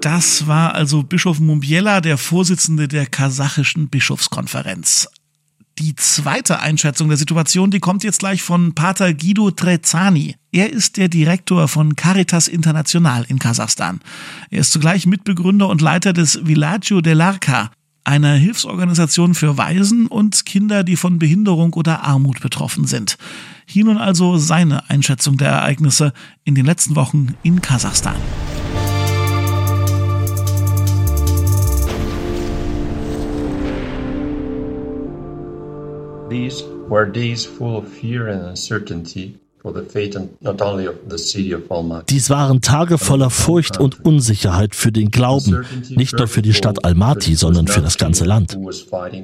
Das 0.00 0.46
war 0.48 0.74
also 0.74 1.04
Bischof 1.04 1.38
Mumbiela, 1.38 2.00
der 2.00 2.18
Vorsitzende 2.18 2.88
der 2.88 3.06
kasachischen 3.06 3.88
Bischofskonferenz. 3.88 5.08
Die 5.78 5.94
zweite 5.94 6.58
Einschätzung 6.58 7.08
der 7.08 7.16
Situation, 7.16 7.70
die 7.70 7.80
kommt 7.80 8.04
jetzt 8.04 8.18
gleich 8.18 8.42
von 8.42 8.74
Pater 8.74 9.14
Guido 9.14 9.52
Trezani. 9.52 10.36
Er 10.50 10.70
ist 10.70 10.96
der 10.96 11.08
Direktor 11.08 11.66
von 11.68 11.96
Caritas 11.96 12.46
International 12.48 13.24
in 13.28 13.38
Kasachstan. 13.38 14.00
Er 14.50 14.60
ist 14.60 14.72
zugleich 14.72 15.06
Mitbegründer 15.06 15.68
und 15.68 15.80
Leiter 15.80 16.12
des 16.12 16.44
Villaggio 16.44 16.98
dell'Arca, 16.98 17.70
einer 18.04 18.34
Hilfsorganisation 18.34 19.34
für 19.34 19.58
Waisen 19.58 20.06
und 20.06 20.44
Kinder, 20.44 20.84
die 20.84 20.96
von 20.96 21.18
Behinderung 21.18 21.72
oder 21.74 22.02
Armut 22.02 22.40
betroffen 22.40 22.86
sind. 22.86 23.16
Hier 23.66 23.84
nun 23.84 23.98
also 23.98 24.36
seine 24.36 24.88
Einschätzung 24.90 25.36
der 25.36 25.48
Ereignisse 25.48 26.12
in 26.44 26.54
den 26.54 26.66
letzten 26.66 26.96
Wochen 26.96 27.34
in 27.42 27.60
Kasachstan. 27.60 28.16
These 36.28 36.64
were 36.88 37.06
days 37.06 37.44
full 37.44 37.76
of 37.76 37.86
fear 37.86 38.28
and 38.28 38.42
uncertainty 38.42 39.38
dies 42.08 42.30
waren 42.30 42.60
Tage 42.60 42.98
voller 42.98 43.30
Furcht 43.30 43.78
und 43.78 44.04
Unsicherheit 44.04 44.74
für 44.74 44.90
den 44.90 45.10
Glauben, 45.10 45.64
nicht 45.88 46.18
nur 46.18 46.26
für 46.26 46.42
die 46.42 46.52
Stadt 46.52 46.84
Almaty, 46.84 47.36
sondern 47.36 47.68
für 47.68 47.80
das 47.80 47.96
ganze 47.96 48.24
Land. 48.24 48.58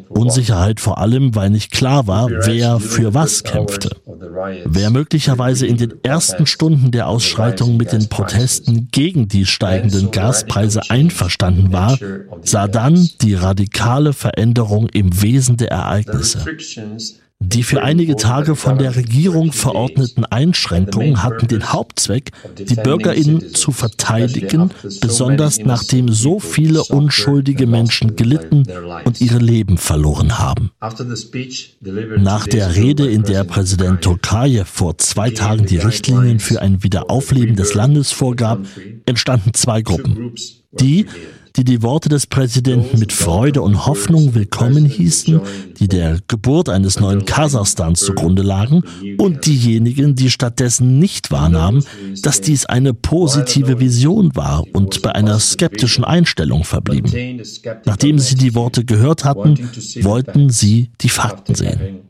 Unsicherheit 0.08 0.80
vor 0.80 0.98
allem, 0.98 1.34
weil 1.34 1.50
nicht 1.50 1.72
klar 1.72 2.06
war, 2.06 2.30
wer 2.30 2.78
für 2.78 3.14
was 3.14 3.42
kämpfte. 3.42 3.90
Wer 4.64 4.90
möglicherweise 4.90 5.66
in 5.66 5.76
den 5.76 5.94
ersten 6.04 6.46
Stunden 6.46 6.92
der 6.92 7.08
Ausschreitung 7.08 7.76
mit 7.76 7.92
den 7.92 8.08
Protesten 8.08 8.88
gegen 8.92 9.28
die 9.28 9.44
steigenden 9.46 10.10
Gaspreise 10.10 10.82
einverstanden 10.88 11.72
war, 11.72 11.98
sah 12.42 12.68
dann 12.68 13.08
die 13.22 13.34
radikale 13.34 14.12
Veränderung 14.12 14.88
im 14.88 15.20
Wesen 15.20 15.56
der 15.56 15.72
Ereignisse. 15.72 16.44
Die 17.40 17.62
für 17.62 17.82
einige 17.82 18.16
Tage 18.16 18.56
von 18.56 18.78
der 18.78 18.96
Regierung 18.96 19.52
verordneten 19.52 20.24
Einschränkungen 20.24 21.22
hatten 21.22 21.46
den 21.46 21.72
Hauptzweck, 21.72 22.32
die 22.58 22.74
Bürgerinnen 22.74 23.54
zu 23.54 23.70
verteidigen, 23.70 24.72
besonders 25.00 25.58
nachdem 25.58 26.08
so 26.08 26.40
viele 26.40 26.82
unschuldige 26.82 27.68
Menschen 27.68 28.16
gelitten 28.16 28.64
und 29.04 29.20
ihre 29.20 29.38
Leben 29.38 29.78
verloren 29.78 30.38
haben. 30.40 30.72
Nach 32.18 32.46
der 32.48 32.74
Rede, 32.74 33.08
in 33.08 33.22
der 33.22 33.44
Präsident 33.44 34.02
Tokayev 34.02 34.68
vor 34.68 34.98
zwei 34.98 35.30
Tagen 35.30 35.64
die 35.64 35.78
Richtlinien 35.78 36.40
für 36.40 36.60
ein 36.60 36.82
Wiederaufleben 36.82 37.54
des 37.54 37.72
Landes 37.72 38.10
vorgab, 38.10 38.58
entstanden 39.06 39.54
zwei 39.54 39.82
Gruppen. 39.82 40.32
Die, 40.72 41.06
die 41.58 41.64
die 41.64 41.82
Worte 41.82 42.08
des 42.08 42.28
Präsidenten 42.28 43.00
mit 43.00 43.12
Freude 43.12 43.62
und 43.62 43.84
Hoffnung 43.84 44.36
willkommen 44.36 44.84
hießen, 44.84 45.40
die 45.80 45.88
der 45.88 46.20
Geburt 46.28 46.68
eines 46.68 47.00
neuen 47.00 47.24
Kasachstans 47.24 47.98
zugrunde 47.98 48.42
lagen, 48.42 48.84
und 49.18 49.44
diejenigen, 49.44 50.14
die 50.14 50.30
stattdessen 50.30 51.00
nicht 51.00 51.32
wahrnahmen, 51.32 51.84
dass 52.22 52.40
dies 52.40 52.64
eine 52.66 52.94
positive 52.94 53.80
Vision 53.80 54.36
war 54.36 54.62
und 54.72 55.02
bei 55.02 55.12
einer 55.12 55.40
skeptischen 55.40 56.04
Einstellung 56.04 56.62
verblieben. 56.62 57.42
Nachdem 57.84 58.20
sie 58.20 58.36
die 58.36 58.54
Worte 58.54 58.84
gehört 58.84 59.24
hatten, 59.24 59.58
wollten 60.02 60.50
sie 60.50 60.92
die 61.00 61.08
Fakten 61.08 61.56
sehen. 61.56 62.02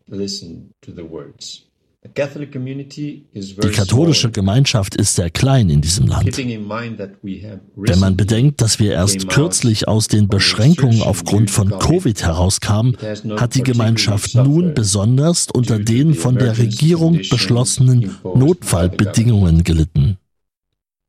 Die 2.05 3.71
katholische 3.73 4.31
Gemeinschaft 4.31 4.95
ist 4.95 5.17
sehr 5.17 5.31
klein 5.31 5.69
in 5.69 5.81
diesem 5.81 6.07
Land. 6.07 6.37
Wenn 6.37 7.99
man 7.99 8.17
bedenkt, 8.17 8.61
dass 8.61 8.79
wir 8.79 8.93
erst 8.93 9.29
kürzlich 9.29 9.89
aus 9.89 10.07
den 10.07 10.29
Beschränkungen 10.29 11.03
aufgrund 11.03 11.51
von 11.51 11.71
Covid 11.71 12.23
herauskamen, 12.23 12.97
hat 13.37 13.57
die 13.57 13.65
Gemeinschaft 13.65 14.37
nun 14.37 14.75
besonders 14.75 15.49
unter 15.53 15.81
den 15.81 16.15
von 16.15 16.37
der 16.37 16.57
Regierung 16.57 17.21
beschlossenen 17.31 18.17
Notfallbedingungen 18.23 19.65
gelitten. 19.65 20.19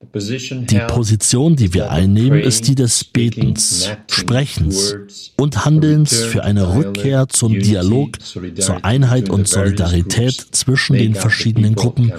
Die 0.02 0.80
Position, 0.88 1.58
die 1.58 1.74
wir 1.74 1.92
einnehmen, 1.92 2.40
ist 2.40 2.68
die 2.70 2.76
des 2.76 3.04
Betens, 3.04 3.90
Sprechens 4.10 4.96
und 5.36 5.66
Handelns 5.66 6.16
für 6.16 6.44
eine 6.44 6.74
Rückkehr 6.74 7.28
zum 7.28 7.60
Dialog, 7.60 8.18
zur 8.22 8.86
Einheit 8.86 9.30
und 9.30 9.50
Solidarität 9.50 10.34
zwischen 10.52 10.94
den 10.94 11.16
verschiedenen 11.16 11.76
Gruppen, 11.76 12.14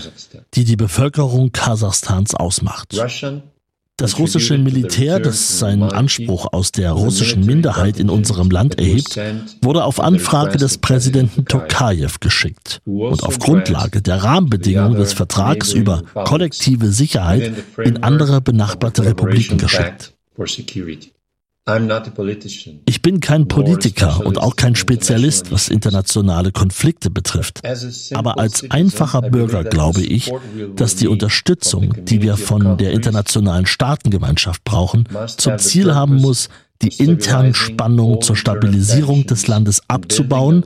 die 0.54 0.64
die 0.64 0.76
Bevölkerung 0.76 1.52
Kasachstans 1.52 2.34
ausmacht. 2.34 2.94
Das 4.00 4.18
russische 4.18 4.56
Militär, 4.56 5.20
das 5.20 5.58
seinen 5.58 5.82
Anspruch 5.82 6.52
aus 6.52 6.72
der 6.72 6.92
russischen 6.92 7.44
Minderheit 7.44 8.00
in 8.00 8.08
unserem 8.08 8.50
Land 8.50 8.78
erhebt, 8.78 9.20
wurde 9.60 9.84
auf 9.84 10.00
Anfrage 10.00 10.56
des 10.56 10.78
Präsidenten 10.78 11.44
Tokajew 11.44 12.12
geschickt 12.18 12.80
und 12.86 13.22
auf 13.22 13.38
Grundlage 13.38 14.00
der 14.00 14.24
Rahmenbedingungen 14.24 14.96
des 14.96 15.12
Vertrags 15.12 15.74
über 15.74 16.02
kollektive 16.14 16.88
Sicherheit 16.88 17.52
in 17.76 18.02
andere 18.02 18.40
benachbarte 18.40 19.04
Republiken 19.04 19.58
geschickt. 19.58 20.14
Ich 22.86 23.02
bin 23.02 23.20
kein 23.20 23.46
Politiker 23.46 24.24
und 24.24 24.38
auch 24.38 24.56
kein 24.56 24.74
Spezialist, 24.74 25.52
was 25.52 25.68
internationale 25.68 26.52
Konflikte 26.52 27.10
betrifft. 27.10 27.60
Aber 28.14 28.38
als 28.38 28.70
einfacher 28.70 29.22
Bürger 29.22 29.64
glaube 29.64 30.00
ich, 30.00 30.32
dass 30.74 30.96
die 30.96 31.06
Unterstützung, 31.06 32.04
die 32.04 32.22
wir 32.22 32.36
von 32.36 32.78
der 32.78 32.92
internationalen 32.92 33.66
Staatengemeinschaft 33.66 34.64
brauchen, 34.64 35.08
zum 35.36 35.58
Ziel 35.58 35.94
haben 35.94 36.16
muss, 36.16 36.48
die 36.82 37.02
internen 37.02 37.54
Spannungen 37.54 38.22
zur 38.22 38.36
Stabilisierung 38.36 39.26
des 39.26 39.46
Landes 39.46 39.82
abzubauen 39.88 40.64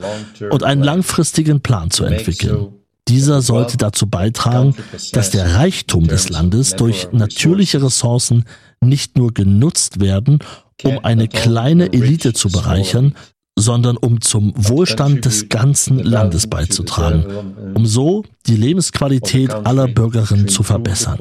und 0.49 0.63
einen 0.63 0.81
langfristigen 0.81 1.61
Plan 1.61 1.91
zu 1.91 2.05
entwickeln. 2.05 2.69
Dieser 3.07 3.43
sollte 3.43 3.77
dazu 3.77 4.07
beitragen, 4.07 4.75
dass 5.11 5.29
der 5.29 5.55
Reichtum 5.55 6.07
des 6.07 6.29
Landes 6.29 6.75
durch 6.75 7.09
natürliche 7.11 7.83
Ressourcen 7.83 8.45
nicht 8.81 9.17
nur 9.17 9.33
genutzt 9.33 9.99
werden, 9.99 10.39
um 10.83 10.99
eine 11.03 11.27
kleine 11.27 11.93
Elite 11.93 12.33
zu 12.33 12.49
bereichern, 12.49 13.15
sondern 13.57 13.95
um 13.97 14.21
zum 14.21 14.53
Wohlstand 14.55 15.25
des 15.25 15.47
ganzen 15.49 15.99
Landes 15.99 16.47
beizutragen, 16.47 17.25
um 17.73 17.85
so 17.85 18.25
die 18.47 18.57
Lebensqualität 18.57 19.53
aller 19.53 19.87
Bürgerinnen 19.87 20.49
zu 20.49 20.63
verbessern. 20.63 21.17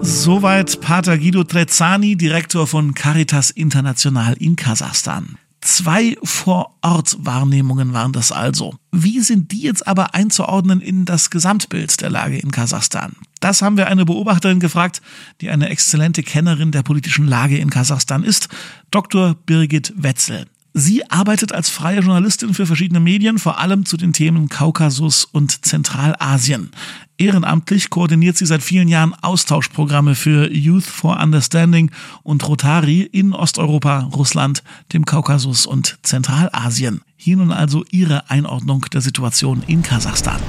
Soweit 0.00 0.80
Pater 0.80 1.18
Guido 1.18 1.44
Trezzani, 1.44 2.16
Direktor 2.16 2.66
von 2.66 2.94
Caritas 2.94 3.50
International 3.50 4.34
in 4.38 4.54
Kasachstan. 4.54 5.38
Zwei 5.64 6.18
Vor-Ort-Wahrnehmungen 6.22 7.94
waren 7.94 8.12
das 8.12 8.32
also. 8.32 8.74
Wie 8.92 9.20
sind 9.20 9.50
die 9.50 9.62
jetzt 9.62 9.88
aber 9.88 10.14
einzuordnen 10.14 10.82
in 10.82 11.06
das 11.06 11.30
Gesamtbild 11.30 12.02
der 12.02 12.10
Lage 12.10 12.36
in 12.36 12.50
Kasachstan? 12.50 13.16
Das 13.40 13.62
haben 13.62 13.78
wir 13.78 13.88
eine 13.88 14.04
Beobachterin 14.04 14.60
gefragt, 14.60 15.00
die 15.40 15.48
eine 15.48 15.70
exzellente 15.70 16.22
Kennerin 16.22 16.70
der 16.70 16.82
politischen 16.82 17.26
Lage 17.26 17.56
in 17.56 17.70
Kasachstan 17.70 18.24
ist, 18.24 18.50
Dr. 18.90 19.36
Birgit 19.46 19.94
Wetzel. 19.96 20.44
Sie 20.76 21.08
arbeitet 21.08 21.52
als 21.54 21.70
freie 21.70 22.00
Journalistin 22.00 22.52
für 22.52 22.66
verschiedene 22.66 22.98
Medien, 22.98 23.38
vor 23.38 23.60
allem 23.60 23.86
zu 23.86 23.96
den 23.96 24.12
Themen 24.12 24.48
Kaukasus 24.48 25.24
und 25.24 25.64
Zentralasien. 25.64 26.72
Ehrenamtlich 27.16 27.90
koordiniert 27.90 28.36
sie 28.36 28.44
seit 28.44 28.60
vielen 28.60 28.88
Jahren 28.88 29.14
Austauschprogramme 29.14 30.16
für 30.16 30.52
Youth 30.52 30.82
for 30.82 31.20
Understanding 31.20 31.92
und 32.24 32.48
Rotary 32.48 33.02
in 33.02 33.34
Osteuropa, 33.34 34.00
Russland, 34.00 34.64
dem 34.92 35.04
Kaukasus 35.04 35.64
und 35.64 35.96
Zentralasien. 36.02 37.02
Hier 37.16 37.36
nun 37.36 37.52
also 37.52 37.84
ihre 37.92 38.28
Einordnung 38.28 38.84
der 38.92 39.00
Situation 39.00 39.62
in 39.68 39.84
Kasachstan. 39.84 40.40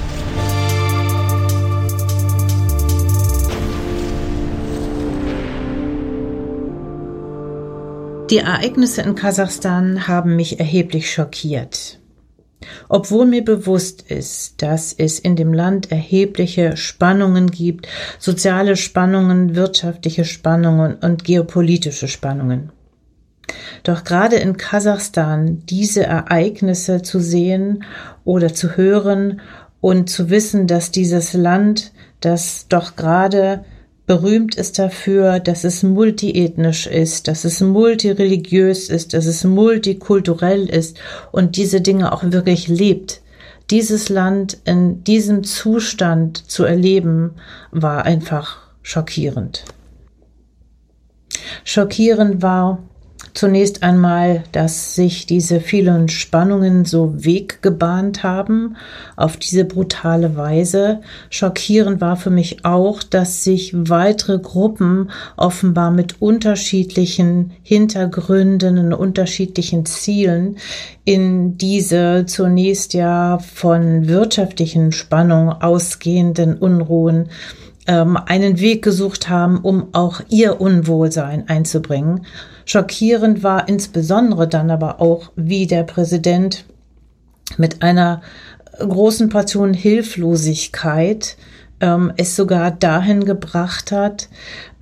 Die 8.30 8.38
Ereignisse 8.38 9.02
in 9.02 9.14
Kasachstan 9.14 10.08
haben 10.08 10.34
mich 10.34 10.58
erheblich 10.58 11.12
schockiert. 11.12 12.00
Obwohl 12.88 13.24
mir 13.24 13.44
bewusst 13.44 14.02
ist, 14.10 14.62
dass 14.62 14.92
es 14.92 15.20
in 15.20 15.36
dem 15.36 15.52
Land 15.52 15.92
erhebliche 15.92 16.76
Spannungen 16.76 17.52
gibt, 17.52 17.86
soziale 18.18 18.74
Spannungen, 18.74 19.54
wirtschaftliche 19.54 20.24
Spannungen 20.24 20.94
und 20.94 21.22
geopolitische 21.22 22.08
Spannungen. 22.08 22.72
Doch 23.84 24.02
gerade 24.02 24.36
in 24.36 24.56
Kasachstan 24.56 25.62
diese 25.66 26.02
Ereignisse 26.02 27.02
zu 27.02 27.20
sehen 27.20 27.84
oder 28.24 28.52
zu 28.52 28.76
hören 28.76 29.40
und 29.80 30.10
zu 30.10 30.30
wissen, 30.30 30.66
dass 30.66 30.90
dieses 30.90 31.32
Land, 31.32 31.92
das 32.20 32.66
doch 32.68 32.96
gerade 32.96 33.64
berühmt 34.06 34.54
ist 34.54 34.78
dafür, 34.78 35.40
dass 35.40 35.64
es 35.64 35.82
multiethnisch 35.82 36.86
ist, 36.86 37.28
dass 37.28 37.44
es 37.44 37.60
multireligiös 37.60 38.88
ist, 38.88 39.14
dass 39.14 39.26
es 39.26 39.44
multikulturell 39.44 40.68
ist 40.68 40.98
und 41.32 41.56
diese 41.56 41.80
Dinge 41.80 42.12
auch 42.12 42.22
wirklich 42.24 42.68
lebt. 42.68 43.20
Dieses 43.70 44.08
Land 44.08 44.58
in 44.64 45.02
diesem 45.02 45.42
Zustand 45.42 46.48
zu 46.50 46.64
erleben, 46.64 47.32
war 47.72 48.04
einfach 48.04 48.58
schockierend. 48.82 49.64
Schockierend 51.64 52.42
war, 52.42 52.78
Zunächst 53.36 53.82
einmal, 53.82 54.44
dass 54.52 54.94
sich 54.94 55.26
diese 55.26 55.60
vielen 55.60 56.08
Spannungen 56.08 56.86
so 56.86 57.22
Weg 57.22 57.60
gebahnt 57.60 58.22
haben 58.22 58.76
auf 59.14 59.36
diese 59.36 59.66
brutale 59.66 60.38
Weise. 60.38 61.02
Schockierend 61.28 62.00
war 62.00 62.16
für 62.16 62.30
mich 62.30 62.64
auch, 62.64 63.02
dass 63.02 63.44
sich 63.44 63.74
weitere 63.74 64.38
Gruppen 64.38 65.10
offenbar 65.36 65.90
mit 65.90 66.22
unterschiedlichen 66.22 67.50
Hintergründen 67.62 68.78
und 68.78 68.94
unterschiedlichen 68.94 69.84
Zielen 69.84 70.56
in 71.04 71.58
diese 71.58 72.24
zunächst 72.24 72.94
ja 72.94 73.38
von 73.38 74.08
wirtschaftlichen 74.08 74.92
Spannungen 74.92 75.50
ausgehenden 75.50 76.56
Unruhen 76.56 77.28
ähm, 77.86 78.16
einen 78.16 78.60
Weg 78.60 78.82
gesucht 78.82 79.28
haben, 79.28 79.58
um 79.58 79.88
auch 79.92 80.22
ihr 80.30 80.58
Unwohlsein 80.58 81.50
einzubringen. 81.50 82.22
Schockierend 82.66 83.42
war 83.42 83.68
insbesondere 83.68 84.48
dann 84.48 84.70
aber 84.70 85.00
auch, 85.00 85.32
wie 85.36 85.66
der 85.66 85.84
Präsident 85.84 86.64
mit 87.56 87.82
einer 87.82 88.20
großen 88.78 89.28
Portion 89.28 89.72
Hilflosigkeit 89.72 91.36
ähm, 91.80 92.12
es 92.16 92.36
sogar 92.36 92.72
dahin 92.72 93.24
gebracht 93.24 93.92
hat, 93.92 94.28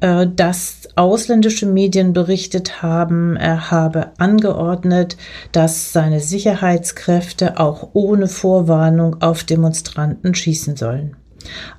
äh, 0.00 0.26
dass 0.26 0.88
ausländische 0.96 1.66
Medien 1.66 2.14
berichtet 2.14 2.82
haben, 2.82 3.36
er 3.36 3.70
habe 3.70 4.10
angeordnet, 4.18 5.16
dass 5.52 5.92
seine 5.92 6.20
Sicherheitskräfte 6.20 7.60
auch 7.60 7.90
ohne 7.92 8.28
Vorwarnung 8.28 9.20
auf 9.20 9.44
Demonstranten 9.44 10.34
schießen 10.34 10.76
sollen. 10.76 11.16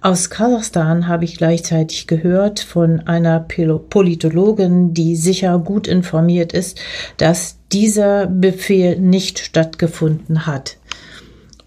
Aus 0.01 0.29
Kasachstan 0.29 1.07
habe 1.07 1.25
ich 1.25 1.37
gleichzeitig 1.37 2.07
gehört 2.07 2.59
von 2.59 3.01
einer 3.07 3.39
Politologin, 3.39 4.93
die 4.93 5.15
sicher 5.15 5.57
gut 5.59 5.87
informiert 5.87 6.53
ist, 6.53 6.79
dass 7.17 7.57
dieser 7.71 8.27
Befehl 8.27 8.99
nicht 8.99 9.39
stattgefunden 9.39 10.45
hat. 10.45 10.77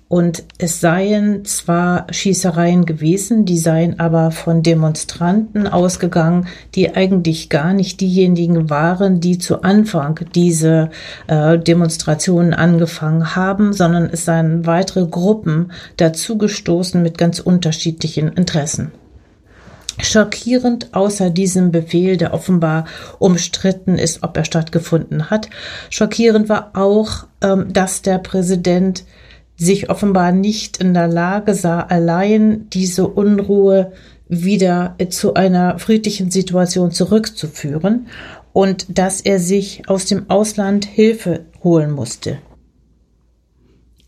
Und 0.09 0.45
es 0.57 0.81
seien 0.81 1.45
zwar 1.45 2.07
Schießereien 2.11 2.87
gewesen, 2.87 3.45
die 3.45 3.59
seien 3.59 4.01
aber 4.01 4.31
von 4.31 4.63
Demonstranten 4.63 5.67
ausgegangen, 5.67 6.47
die 6.75 6.97
eigentlich 6.97 7.51
gar 7.51 7.75
nicht 7.75 8.01
diejenigen 8.01 8.71
waren, 8.71 9.21
die 9.21 9.37
zu 9.37 9.63
Anfang 9.63 10.21
diese 10.35 10.89
äh, 11.27 11.59
Demonstrationen 11.59 12.55
angefangen 12.55 13.37
haben, 13.37 13.75
sondern 13.75 14.09
es 14.11 14.25
seien 14.25 14.65
weitere 14.65 15.05
Gruppen 15.07 15.73
dazugestoßen 15.99 17.03
mit 17.03 17.19
ganz 17.19 17.39
unterschiedlichen 17.39 18.29
Interessen. 18.29 18.93
Schockierend 20.01 20.95
außer 20.95 21.29
diesem 21.29 21.71
Befehl, 21.71 22.17
der 22.17 22.33
offenbar 22.33 22.87
umstritten 23.19 23.99
ist, 23.99 24.23
ob 24.23 24.39
er 24.39 24.45
stattgefunden 24.45 25.29
hat, 25.29 25.51
schockierend 25.91 26.49
war 26.49 26.71
auch, 26.75 27.27
ähm, 27.43 27.71
dass 27.75 28.01
der 28.01 28.19
Präsident 28.19 29.05
sich 29.59 29.91
offenbar 29.91 30.33
nicht 30.33 30.79
in 30.79 30.95
der 30.95 31.09
Lage 31.09 31.55
sah, 31.55 31.81
allein 31.81 32.71
diese 32.71 33.09
Unruhe 33.09 33.93
wieder 34.29 34.97
zu 35.11 35.35
einer 35.35 35.79
friedlichen 35.79 36.31
Situation 36.31 36.93
zurückzuführen 36.93 38.07
und 38.53 38.87
dass 38.99 39.21
er 39.21 39.41
sich 39.41 39.89
aus 39.89 40.07
dem 40.07 40.31
Ausland 40.31 40.85
Hilfe 40.85 41.47
holen 41.63 41.91
musste. 41.91 42.39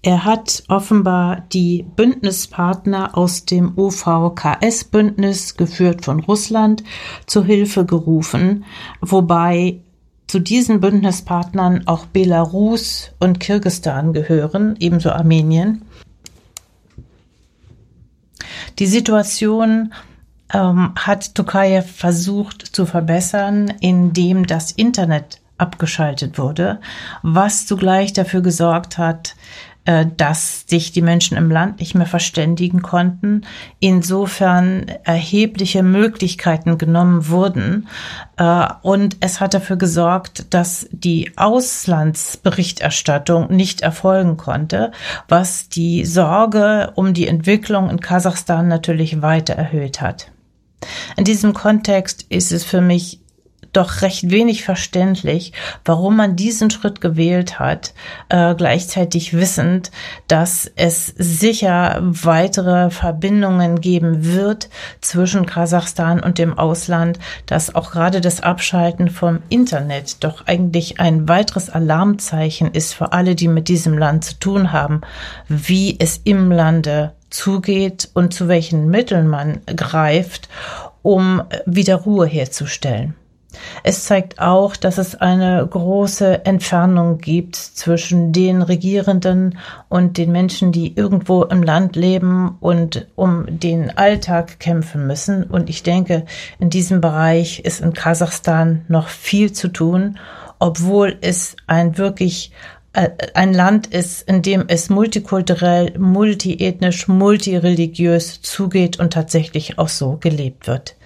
Er 0.02 0.24
hat 0.24 0.62
offenbar 0.68 1.44
die 1.52 1.84
Bündnispartner 1.94 3.18
aus 3.18 3.44
dem 3.44 3.76
UVKS-Bündnis, 3.76 5.56
geführt 5.56 6.04
von 6.06 6.20
Russland, 6.20 6.82
zu 7.26 7.44
Hilfe 7.44 7.84
gerufen, 7.84 8.64
wobei 9.02 9.80
zu 10.31 10.38
diesen 10.38 10.79
Bündnispartnern 10.81 11.88
auch 11.88 12.07
Belarus 12.07 13.11
und 13.19 13.40
Kirgistan 13.40 14.12
gehören, 14.12 14.77
ebenso 14.79 15.11
Armenien. 15.11 15.83
Die 18.79 18.87
Situation 18.87 19.93
ähm, 20.55 20.93
hat 20.95 21.35
Tokayev 21.35 21.90
versucht 21.90 22.64
zu 22.64 22.87
verbessern, 22.87 23.75
indem 23.81 24.47
das 24.47 24.71
Internet 24.71 25.40
abgeschaltet 25.59 26.38
wurde, 26.38 26.81
was 27.23 27.66
zugleich 27.66 28.12
dafür 28.12 28.40
gesorgt 28.40 28.99
hat, 28.99 29.35
dass 29.85 30.64
sich 30.66 30.93
die 30.93 31.03
Menschen 31.03 31.37
im 31.37 31.51
Land 31.51 31.81
nicht 31.81 31.95
mehr 31.95 32.07
verständigen 32.07 32.81
konnten, 32.83 33.43
insofern 33.79 34.87
erhebliche 35.05 35.83
Möglichkeiten 35.83 36.79
genommen 36.79 37.29
wurden. 37.29 37.88
Äh, 38.37 38.66
und 38.83 39.16
es 39.21 39.40
hat 39.40 39.55
dafür 39.55 39.77
gesorgt, 39.77 40.53
dass 40.55 40.88
die 40.93 41.33
Auslandsberichterstattung 41.37 43.51
nicht 43.51 43.81
erfolgen 43.81 44.37
konnte, 44.37 44.93
was 45.29 45.69
die 45.69 46.05
Sorge 46.05 46.93
um 46.95 47.14
die 47.14 47.27
Entwicklung 47.27 47.90
in 47.90 47.99
Kasachstan 48.01 48.69
natürlich 48.69 49.23
weiter 49.23 49.55
erhöht 49.55 50.01
hat. 50.01 50.31
In 51.16 51.25
diesem 51.25 51.53
Kontext 51.53 52.25
ist 52.29 52.53
es 52.53 52.64
für 52.64 52.81
mich 52.81 53.19
doch 53.72 54.02
recht 54.02 54.30
wenig 54.30 54.64
verständlich, 54.64 55.52
warum 55.85 56.16
man 56.16 56.37
diesen 56.37 56.70
Schritt 56.70 57.00
gewählt 57.00 57.59
hat, 57.59 57.94
äh, 58.28 58.54
gleichzeitig 58.54 59.35
wissend, 59.35 59.90
dass 60.28 60.70
es 60.76 61.06
sicher 61.06 61.98
weitere 62.00 62.90
Verbindungen 62.90 63.80
geben 63.80 64.24
wird 64.24 64.68
zwischen 65.00 65.46
Kasachstan 65.46 66.20
und 66.20 66.38
dem 66.38 66.59
Ausland, 66.59 67.18
dass 67.46 67.74
auch 67.74 67.92
gerade 67.92 68.20
das 68.20 68.42
Abschalten 68.42 69.09
vom 69.09 69.40
Internet 69.48 70.22
doch 70.24 70.46
eigentlich 70.46 71.00
ein 71.00 71.28
weiteres 71.28 71.70
Alarmzeichen 71.70 72.72
ist 72.72 72.94
für 72.94 73.12
alle, 73.12 73.35
die 73.35 73.48
mit 73.48 73.68
diesem 73.68 73.96
Land 73.96 74.24
zu 74.24 74.38
tun 74.38 74.72
haben, 74.72 75.00
wie 75.48 75.96
es 75.98 76.20
im 76.24 76.50
Lande 76.50 77.12
zugeht 77.30 78.11
und 78.14 78.35
zu 78.35 78.48
welchen 78.48 78.88
Mitteln 78.88 79.28
man 79.28 79.61
greift, 79.66 80.48
um 81.02 81.42
wieder 81.66 81.96
Ruhe 81.96 82.26
herzustellen. 82.26 83.14
Es 83.82 84.04
zeigt 84.04 84.38
auch, 84.38 84.76
dass 84.76 84.98
es 84.98 85.14
eine 85.14 85.66
große 85.66 86.44
Entfernung 86.44 87.18
gibt 87.18 87.56
zwischen 87.56 88.32
den 88.32 88.62
Regierenden 88.62 89.58
und 89.88 90.18
den 90.18 90.32
Menschen, 90.32 90.72
die 90.72 90.96
irgendwo 90.96 91.44
im 91.44 91.62
Land 91.62 91.96
leben 91.96 92.56
und 92.60 93.06
um 93.16 93.46
den 93.48 93.96
Alltag 93.96 94.60
kämpfen 94.60 95.06
müssen. 95.06 95.44
Und 95.44 95.68
ich 95.70 95.82
denke, 95.82 96.24
in 96.58 96.70
diesem 96.70 97.00
Bereich 97.00 97.60
ist 97.60 97.80
in 97.80 97.92
Kasachstan 97.92 98.84
noch 98.88 99.08
viel 99.08 99.52
zu 99.52 99.68
tun, 99.68 100.18
obwohl 100.58 101.16
es 101.20 101.56
ein 101.66 101.98
wirklich 101.98 102.52
äh, 102.92 103.10
ein 103.34 103.54
Land 103.54 103.86
ist, 103.86 104.28
in 104.28 104.42
dem 104.42 104.64
es 104.66 104.90
multikulturell, 104.90 105.96
multiethnisch, 105.98 107.06
multireligiös 107.06 108.42
zugeht 108.42 108.98
und 108.98 109.12
tatsächlich 109.12 109.78
auch 109.78 109.88
so 109.88 110.16
gelebt 110.16 110.66
wird. 110.66 110.96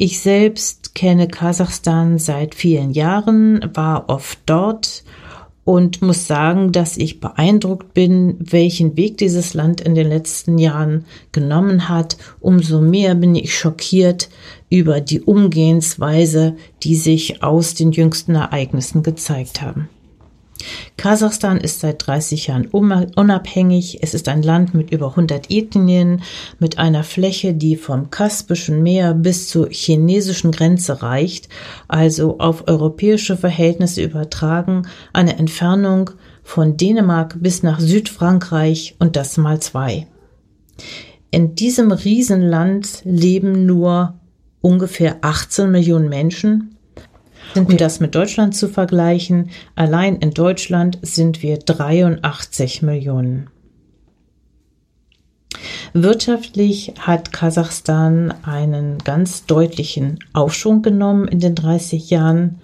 Ich 0.00 0.20
selbst 0.20 0.94
kenne 0.94 1.26
Kasachstan 1.26 2.18
seit 2.18 2.54
vielen 2.54 2.92
Jahren, 2.92 3.68
war 3.74 4.08
oft 4.08 4.38
dort 4.46 5.02
und 5.64 6.02
muss 6.02 6.28
sagen, 6.28 6.70
dass 6.70 6.96
ich 6.96 7.18
beeindruckt 7.18 7.94
bin, 7.94 8.36
welchen 8.38 8.96
Weg 8.96 9.18
dieses 9.18 9.54
Land 9.54 9.80
in 9.80 9.96
den 9.96 10.08
letzten 10.08 10.56
Jahren 10.56 11.04
genommen 11.32 11.88
hat. 11.88 12.16
Umso 12.38 12.80
mehr 12.80 13.16
bin 13.16 13.34
ich 13.34 13.58
schockiert 13.58 14.28
über 14.70 15.00
die 15.00 15.20
Umgehensweise, 15.20 16.54
die 16.84 16.94
sich 16.94 17.42
aus 17.42 17.74
den 17.74 17.90
jüngsten 17.90 18.36
Ereignissen 18.36 19.02
gezeigt 19.02 19.62
haben. 19.62 19.88
Kasachstan 20.96 21.58
ist 21.58 21.80
seit 21.80 22.06
30 22.06 22.48
Jahren 22.48 22.66
unabhängig. 22.66 23.98
Es 24.02 24.14
ist 24.14 24.28
ein 24.28 24.42
Land 24.42 24.74
mit 24.74 24.90
über 24.90 25.10
100 25.10 25.50
Ethnien, 25.50 26.22
mit 26.58 26.78
einer 26.78 27.04
Fläche, 27.04 27.54
die 27.54 27.76
vom 27.76 28.10
Kaspischen 28.10 28.82
Meer 28.82 29.14
bis 29.14 29.48
zur 29.48 29.68
chinesischen 29.70 30.50
Grenze 30.50 31.02
reicht, 31.02 31.48
also 31.86 32.38
auf 32.38 32.66
europäische 32.66 33.36
Verhältnisse 33.36 34.02
übertragen, 34.02 34.88
eine 35.12 35.38
Entfernung 35.38 36.10
von 36.42 36.76
Dänemark 36.76 37.36
bis 37.40 37.62
nach 37.62 37.78
Südfrankreich 37.78 38.96
und 38.98 39.16
das 39.16 39.36
mal 39.36 39.60
zwei. 39.60 40.06
In 41.30 41.54
diesem 41.54 41.92
Riesenland 41.92 43.02
leben 43.04 43.66
nur 43.66 44.14
ungefähr 44.60 45.18
18 45.20 45.70
Millionen 45.70 46.08
Menschen 46.08 46.77
um 47.54 47.76
das 47.76 48.00
mit 48.00 48.14
Deutschland 48.14 48.56
zu 48.56 48.68
vergleichen, 48.68 49.50
allein 49.74 50.16
in 50.16 50.32
Deutschland 50.32 50.98
sind 51.02 51.42
wir 51.42 51.58
83 51.58 52.82
Millionen. 52.82 53.48
Wirtschaftlich 55.92 56.94
hat 56.98 57.32
Kasachstan 57.32 58.34
einen 58.42 58.98
ganz 58.98 59.46
deutlichen 59.46 60.18
Aufschwung 60.32 60.82
genommen 60.82 61.26
in 61.26 61.40
den 61.40 61.54
30 61.54 62.10
Jahren. 62.10 62.60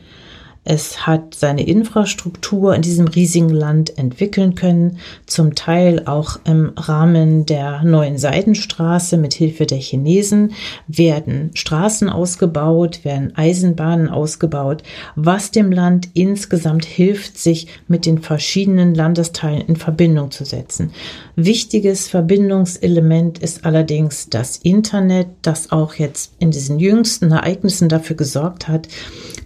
Es 0.67 1.07
hat 1.07 1.35
seine 1.35 1.67
Infrastruktur 1.67 2.75
in 2.75 2.81
diesem 2.81 3.07
riesigen 3.07 3.51
Land 3.51 3.99
entwickeln 3.99 4.55
können, 4.55 4.99
zum 5.27 5.55
Teil 5.55 6.07
auch 6.07 6.39
im 6.47 6.73
Rahmen 6.77 7.45
der 7.45 7.83
neuen 7.83 8.17
Seidenstraße 8.17 9.19
mit 9.19 9.35
Hilfe 9.35 9.67
der 9.67 9.79
Chinesen 9.79 10.53
werden 10.89 11.51
Straßen 11.53 12.09
ausgebaut, 12.09 13.05
werden 13.05 13.37
Eisenbahnen 13.37 14.09
ausgebaut, 14.09 14.83
was 15.17 15.51
dem 15.51 15.71
Land 15.71 16.09
insgesamt 16.15 16.87
hilft, 16.87 17.37
sich 17.37 17.67
mit 17.87 18.07
den 18.07 18.23
verschiedenen 18.23 18.95
Landesteilen 18.95 19.67
in 19.67 19.77
Verbindung 19.77 20.31
zu 20.31 20.47
setzen. 20.47 20.93
Wichtiges 21.37 22.09
Verbindungselement 22.09 23.39
ist 23.39 23.67
allerdings 23.67 24.31
das 24.31 24.57
Internet, 24.57 25.27
das 25.43 25.73
auch 25.73 25.95
jetzt 25.95 26.33
in 26.39 26.51
diesen 26.51 26.79
jüngsten 26.79 27.33
Ereignissen 27.33 27.91
dafür 27.91 28.17
gesorgt 28.17 28.67
hat, 28.69 28.89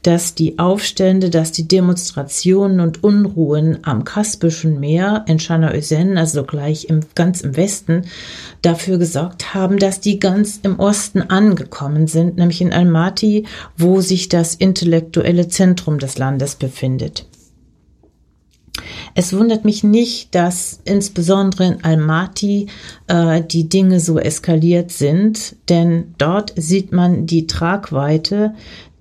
dass 0.02 0.34
die 0.34 0.58
Aufstände, 1.08 1.30
dass 1.30 1.52
die 1.52 1.66
Demonstrationen 1.66 2.80
und 2.80 3.02
Unruhen 3.02 3.78
am 3.80 4.04
Kaspischen 4.04 4.78
Meer 4.78 5.24
in 5.26 5.38
Chanaösen, 5.38 6.18
also 6.18 6.44
gleich 6.44 6.84
im, 6.90 7.00
ganz 7.14 7.40
im 7.40 7.56
Westen, 7.56 8.02
dafür 8.60 8.98
gesorgt 8.98 9.54
haben, 9.54 9.78
dass 9.78 10.00
die 10.02 10.18
ganz 10.18 10.60
im 10.62 10.78
Osten 10.78 11.22
angekommen 11.22 12.08
sind, 12.08 12.36
nämlich 12.36 12.60
in 12.60 12.74
Almaty, 12.74 13.46
wo 13.78 14.02
sich 14.02 14.28
das 14.28 14.54
intellektuelle 14.54 15.48
Zentrum 15.48 15.98
des 15.98 16.18
Landes 16.18 16.56
befindet. 16.56 17.24
Es 19.14 19.32
wundert 19.32 19.64
mich 19.64 19.82
nicht, 19.82 20.34
dass 20.34 20.80
insbesondere 20.84 21.64
in 21.66 21.84
Almaty 21.84 22.66
äh, 23.06 23.42
die 23.42 23.68
Dinge 23.68 23.98
so 23.98 24.18
eskaliert 24.18 24.92
sind, 24.92 25.56
denn 25.68 26.14
dort 26.18 26.52
sieht 26.56 26.92
man 26.92 27.26
die 27.26 27.46
Tragweite 27.46 28.54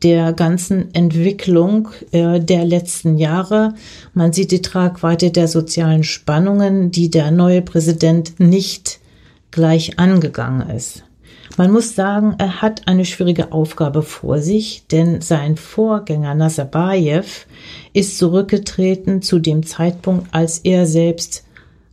der 0.08 0.32
ganzen 0.32 0.96
Entwicklung 0.96 1.90
äh, 2.14 2.40
der 2.40 2.64
letzten 2.64 3.18
Jahre. 3.18 3.74
Man 4.14 4.32
sieht 4.32 4.52
die 4.52 4.62
Tragweite 4.62 5.32
der 5.32 5.50
sozialen 5.50 6.06
Spannungen, 6.06 6.92
die 6.92 7.10
der 7.10 7.30
neue 7.30 7.62
Präsident 7.62 8.40
nicht 8.40 9.02
gleich 9.52 10.00
angegangen 10.00 10.70
ist. 10.70 11.04
Man 11.58 11.72
muss 11.72 11.94
sagen, 11.94 12.36
er 12.38 12.62
hat 12.62 12.88
eine 12.88 13.04
schwierige 13.04 13.52
Aufgabe 13.52 14.02
vor 14.02 14.40
sich, 14.40 14.86
denn 14.90 15.20
sein 15.20 15.58
Vorgänger 15.58 16.36
Nazarbayev 16.36 17.46
ist 17.92 18.18
zurückgetreten 18.18 19.22
zu 19.22 19.40
dem 19.40 19.66
Zeitpunkt, 19.66 20.28
als 20.32 20.60
er 20.60 20.86
selbst 20.86 21.44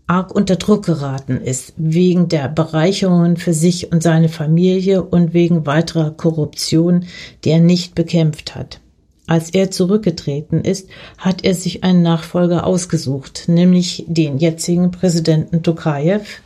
arg 0.06 0.34
unter 0.34 0.56
Druck 0.56 0.84
geraten 0.84 1.38
ist, 1.38 1.72
wegen 1.76 2.28
der 2.28 2.48
Bereicherungen 2.48 3.36
für 3.36 3.54
sich 3.54 3.90
und 3.92 4.02
seine 4.02 4.28
Familie 4.28 5.02
und 5.02 5.32
wegen 5.32 5.66
weiterer 5.66 6.10
Korruption, 6.10 7.06
die 7.44 7.50
er 7.50 7.60
nicht 7.60 7.94
bekämpft 7.94 8.54
hat. 8.54 8.80
Als 9.26 9.50
er 9.50 9.70
zurückgetreten 9.70 10.60
ist, 10.60 10.88
hat 11.16 11.44
er 11.44 11.54
sich 11.54 11.82
einen 11.82 12.02
Nachfolger 12.02 12.66
ausgesucht, 12.66 13.44
nämlich 13.46 14.04
den 14.06 14.36
jetzigen 14.36 14.90
Präsidenten 14.90 15.62
Tokayev, 15.62 16.42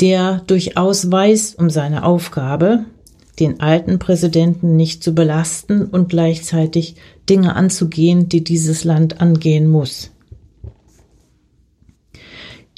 der 0.00 0.42
durchaus 0.46 1.10
weiß 1.10 1.56
um 1.58 1.68
seine 1.68 2.04
Aufgabe, 2.04 2.86
den 3.38 3.60
alten 3.60 3.98
Präsidenten 3.98 4.76
nicht 4.76 5.02
zu 5.02 5.14
belasten 5.14 5.84
und 5.84 6.08
gleichzeitig 6.08 6.96
Dinge 7.28 7.54
anzugehen, 7.54 8.30
die 8.30 8.42
dieses 8.42 8.84
Land 8.84 9.20
angehen 9.20 9.68
muss. 9.68 10.10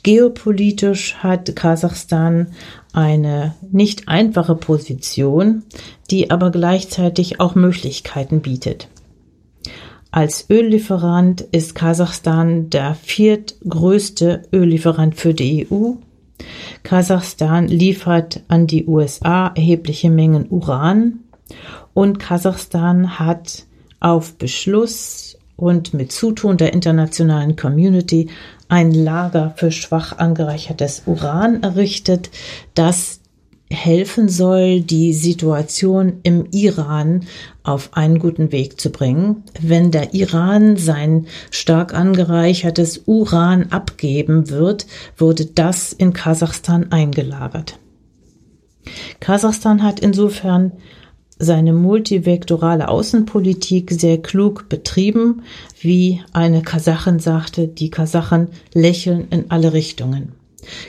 Geopolitisch 0.02 1.16
hat 1.16 1.56
Kasachstan 1.56 2.48
eine 2.92 3.54
nicht 3.70 4.08
einfache 4.08 4.54
Position, 4.54 5.64
die 6.10 6.30
aber 6.30 6.50
gleichzeitig 6.50 7.40
auch 7.40 7.54
Möglichkeiten 7.54 8.40
bietet. 8.40 8.88
Als 10.10 10.48
Öllieferant 10.48 11.42
ist 11.52 11.74
Kasachstan 11.74 12.70
der 12.70 12.94
viertgrößte 12.94 14.42
Öllieferant 14.52 15.16
für 15.16 15.34
die 15.34 15.68
EU. 15.70 15.92
Kasachstan 16.82 17.68
liefert 17.68 18.42
an 18.48 18.66
die 18.66 18.86
USA 18.86 19.48
erhebliche 19.48 20.10
Mengen 20.10 20.48
Uran 20.48 21.20
Und 21.92 22.18
Kasachstan 22.18 23.18
hat 23.18 23.64
auf 24.00 24.34
Beschluss 24.38 25.36
und 25.56 25.92
mit 25.92 26.12
Zutun 26.12 26.56
der 26.56 26.72
internationalen 26.72 27.56
Community 27.56 28.30
ein 28.68 28.92
Lager 28.92 29.54
für 29.56 29.72
schwach 29.72 30.18
angereichertes 30.18 31.02
Uran 31.06 31.62
errichtet, 31.62 32.30
das 32.74 33.20
helfen 33.70 34.28
soll, 34.28 34.80
die 34.80 35.12
Situation 35.12 36.20
im 36.22 36.46
Iran 36.52 37.26
auf 37.62 37.90
einen 37.92 38.18
guten 38.18 38.50
Weg 38.50 38.80
zu 38.80 38.90
bringen. 38.90 39.44
Wenn 39.60 39.90
der 39.90 40.14
Iran 40.14 40.76
sein 40.76 41.26
stark 41.50 41.92
angereichertes 41.92 43.02
Uran 43.06 43.66
abgeben 43.70 44.48
wird, 44.48 44.86
wurde 45.16 45.46
das 45.46 45.92
in 45.92 46.12
Kasachstan 46.12 46.92
eingelagert. 46.92 47.78
Kasachstan 49.20 49.82
hat 49.82 50.00
insofern 50.00 50.72
seine 51.38 51.72
multivektorale 51.72 52.88
Außenpolitik 52.88 53.90
sehr 53.92 54.18
klug 54.18 54.68
betrieben. 54.68 55.42
Wie 55.80 56.20
eine 56.32 56.62
Kasachin 56.62 57.18
sagte, 57.18 57.68
die 57.68 57.90
Kasachen 57.90 58.48
lächeln 58.74 59.28
in 59.30 59.50
alle 59.50 59.72
Richtungen. 59.72 60.32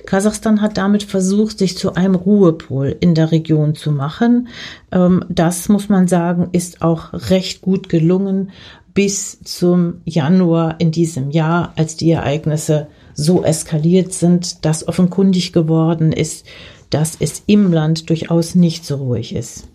Kasachstan 0.05 0.61
hat 0.61 0.77
damit 0.77 1.03
versucht, 1.03 1.59
sich 1.59 1.77
zu 1.77 1.93
einem 1.93 2.15
Ruhepol 2.15 2.95
in 2.99 3.15
der 3.15 3.31
Region 3.31 3.75
zu 3.75 3.91
machen. 3.91 4.47
Ähm, 4.91 5.23
das 5.29 5.69
muss 5.69 5.89
man 5.89 6.07
sagen, 6.07 6.49
ist 6.51 6.81
auch 6.81 7.13
recht 7.13 7.61
gut 7.61 7.87
gelungen 7.89 8.51
bis 8.93 9.39
zum 9.43 10.01
Januar 10.05 10.79
in 10.79 10.91
diesem 10.91 11.31
Jahr, 11.31 11.73
als 11.77 11.95
die 11.95 12.11
Ereignisse 12.11 12.87
so 13.13 13.43
eskaliert 13.43 14.13
sind, 14.13 14.65
dass 14.65 14.87
offenkundig 14.87 15.53
geworden 15.53 16.11
ist, 16.11 16.45
dass 16.89 17.15
es 17.19 17.43
im 17.45 17.71
Land 17.71 18.09
durchaus 18.09 18.55
nicht 18.55 18.85
so 18.85 18.95
ruhig 18.95 19.35
ist. 19.35 19.67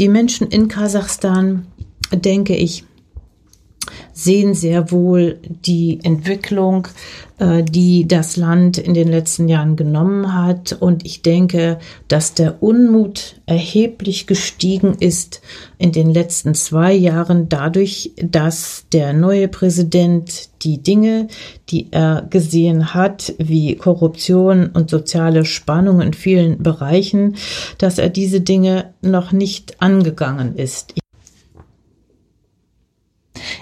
Die 0.00 0.08
Menschen 0.08 0.46
in 0.46 0.68
Kasachstan, 0.68 1.66
denke 2.10 2.56
ich, 2.56 2.84
sehen 4.22 4.54
sehr 4.54 4.90
wohl 4.90 5.38
die 5.64 5.98
Entwicklung, 6.02 6.88
äh, 7.38 7.62
die 7.62 8.06
das 8.06 8.36
Land 8.36 8.76
in 8.76 8.92
den 8.92 9.08
letzten 9.08 9.48
Jahren 9.48 9.76
genommen 9.76 10.34
hat. 10.34 10.76
Und 10.78 11.06
ich 11.06 11.22
denke, 11.22 11.78
dass 12.08 12.34
der 12.34 12.62
Unmut 12.62 13.40
erheblich 13.46 14.26
gestiegen 14.26 14.94
ist 15.00 15.40
in 15.78 15.92
den 15.92 16.12
letzten 16.12 16.54
zwei 16.54 16.92
Jahren 16.92 17.48
dadurch, 17.48 18.12
dass 18.22 18.84
der 18.92 19.14
neue 19.14 19.48
Präsident 19.48 20.50
die 20.62 20.82
Dinge, 20.82 21.28
die 21.70 21.88
er 21.90 22.26
gesehen 22.28 22.92
hat, 22.92 23.32
wie 23.38 23.76
Korruption 23.76 24.66
und 24.66 24.90
soziale 24.90 25.46
Spannung 25.46 26.02
in 26.02 26.12
vielen 26.12 26.62
Bereichen, 26.62 27.36
dass 27.78 27.96
er 27.96 28.10
diese 28.10 28.42
Dinge 28.42 28.92
noch 29.00 29.32
nicht 29.32 29.80
angegangen 29.80 30.56
ist. 30.56 30.99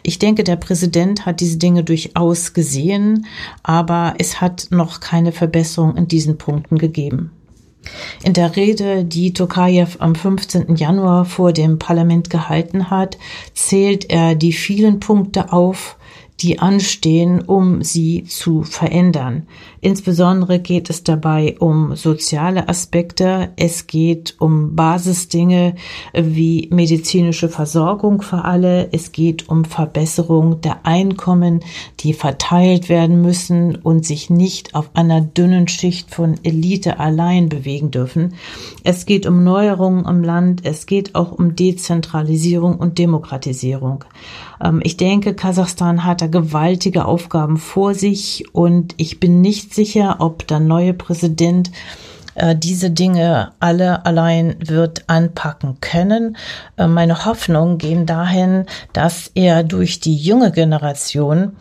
Ich 0.08 0.18
denke, 0.18 0.42
der 0.42 0.56
Präsident 0.56 1.26
hat 1.26 1.40
diese 1.40 1.58
Dinge 1.58 1.84
durchaus 1.84 2.54
gesehen, 2.54 3.26
aber 3.62 4.14
es 4.16 4.40
hat 4.40 4.68
noch 4.70 5.00
keine 5.00 5.32
Verbesserung 5.32 5.98
in 5.98 6.08
diesen 6.08 6.38
Punkten 6.38 6.78
gegeben. 6.78 7.30
In 8.22 8.32
der 8.32 8.56
Rede, 8.56 9.04
die 9.04 9.34
Tokayev 9.34 9.96
am 9.98 10.14
15. 10.14 10.76
Januar 10.76 11.26
vor 11.26 11.52
dem 11.52 11.78
Parlament 11.78 12.30
gehalten 12.30 12.88
hat, 12.88 13.18
zählt 13.52 14.08
er 14.08 14.34
die 14.34 14.54
vielen 14.54 14.98
Punkte 14.98 15.52
auf, 15.52 15.98
die 16.40 16.61
anstehen, 16.61 17.42
um 17.42 17.83
sie 17.83 18.24
zu 18.24 18.62
verändern. 18.62 19.48
Insbesondere 19.81 20.61
geht 20.61 20.88
es 20.88 21.03
dabei 21.03 21.57
um 21.59 21.96
soziale 21.96 22.68
Aspekte. 22.68 23.51
Es 23.57 23.87
geht 23.87 24.37
um 24.38 24.77
Basisdinge 24.77 25.74
wie 26.14 26.68
medizinische 26.70 27.48
Versorgung 27.48 28.22
für 28.22 28.44
alle. 28.44 28.88
Es 28.92 29.12
geht 29.12 29.48
um 29.48 29.64
Verbesserung 29.64 30.61
der 30.61 30.87
Einkommen, 30.87 31.61
die 32.01 32.12
verteilt 32.12 32.88
werden 32.88 33.20
müssen 33.20 33.77
und 33.77 34.07
sich 34.07 34.31
nicht 34.31 34.74
auf 34.74 34.90
einer 34.94 35.20
dünnen 35.20 35.66
Schicht 35.66 36.14
von 36.14 36.37
Elite 36.44 37.01
allein 37.01 37.48
bewegen 37.48 37.90
dürfen. 37.90 38.35
Es 38.85 39.07
geht 39.07 39.27
um 39.27 39.42
Neuerungen 39.42 40.05
im 40.07 40.22
Land. 40.22 40.61
Es 40.64 40.87
geht 40.87 41.14
auch 41.14 41.33
um 41.33 41.57
Dezentralisierung 41.57 42.77
und 42.77 42.98
Demokratisierung. 42.98 44.05
Ähm, 44.62 44.80
ich 44.82 44.96
denke, 44.96 45.34
Kasachstan 45.34 46.04
hat 46.04 46.22
da 46.22 46.26
gewaltige 46.26 47.04
Aufgaben 47.04 47.56
vor 47.56 47.94
sich 47.94 48.44
und 48.52 48.94
ich 48.96 49.20
bin 49.20 49.40
nicht 49.40 49.74
sicher, 49.74 50.16
ob 50.20 50.46
der 50.46 50.60
neue 50.60 50.94
Präsident 50.94 51.70
äh, 52.34 52.54
diese 52.56 52.90
Dinge 52.90 53.52
alle 53.60 54.06
allein 54.06 54.56
wird 54.60 55.04
anpacken 55.08 55.78
können. 55.80 56.36
Äh, 56.76 56.86
meine 56.86 57.24
Hoffnungen 57.24 57.78
gehen 57.78 58.06
dahin, 58.06 58.64
dass 58.92 59.30
er 59.34 59.64
durch 59.64 60.00
die 60.00 60.16
junge 60.16 60.52
Generation 60.52 61.56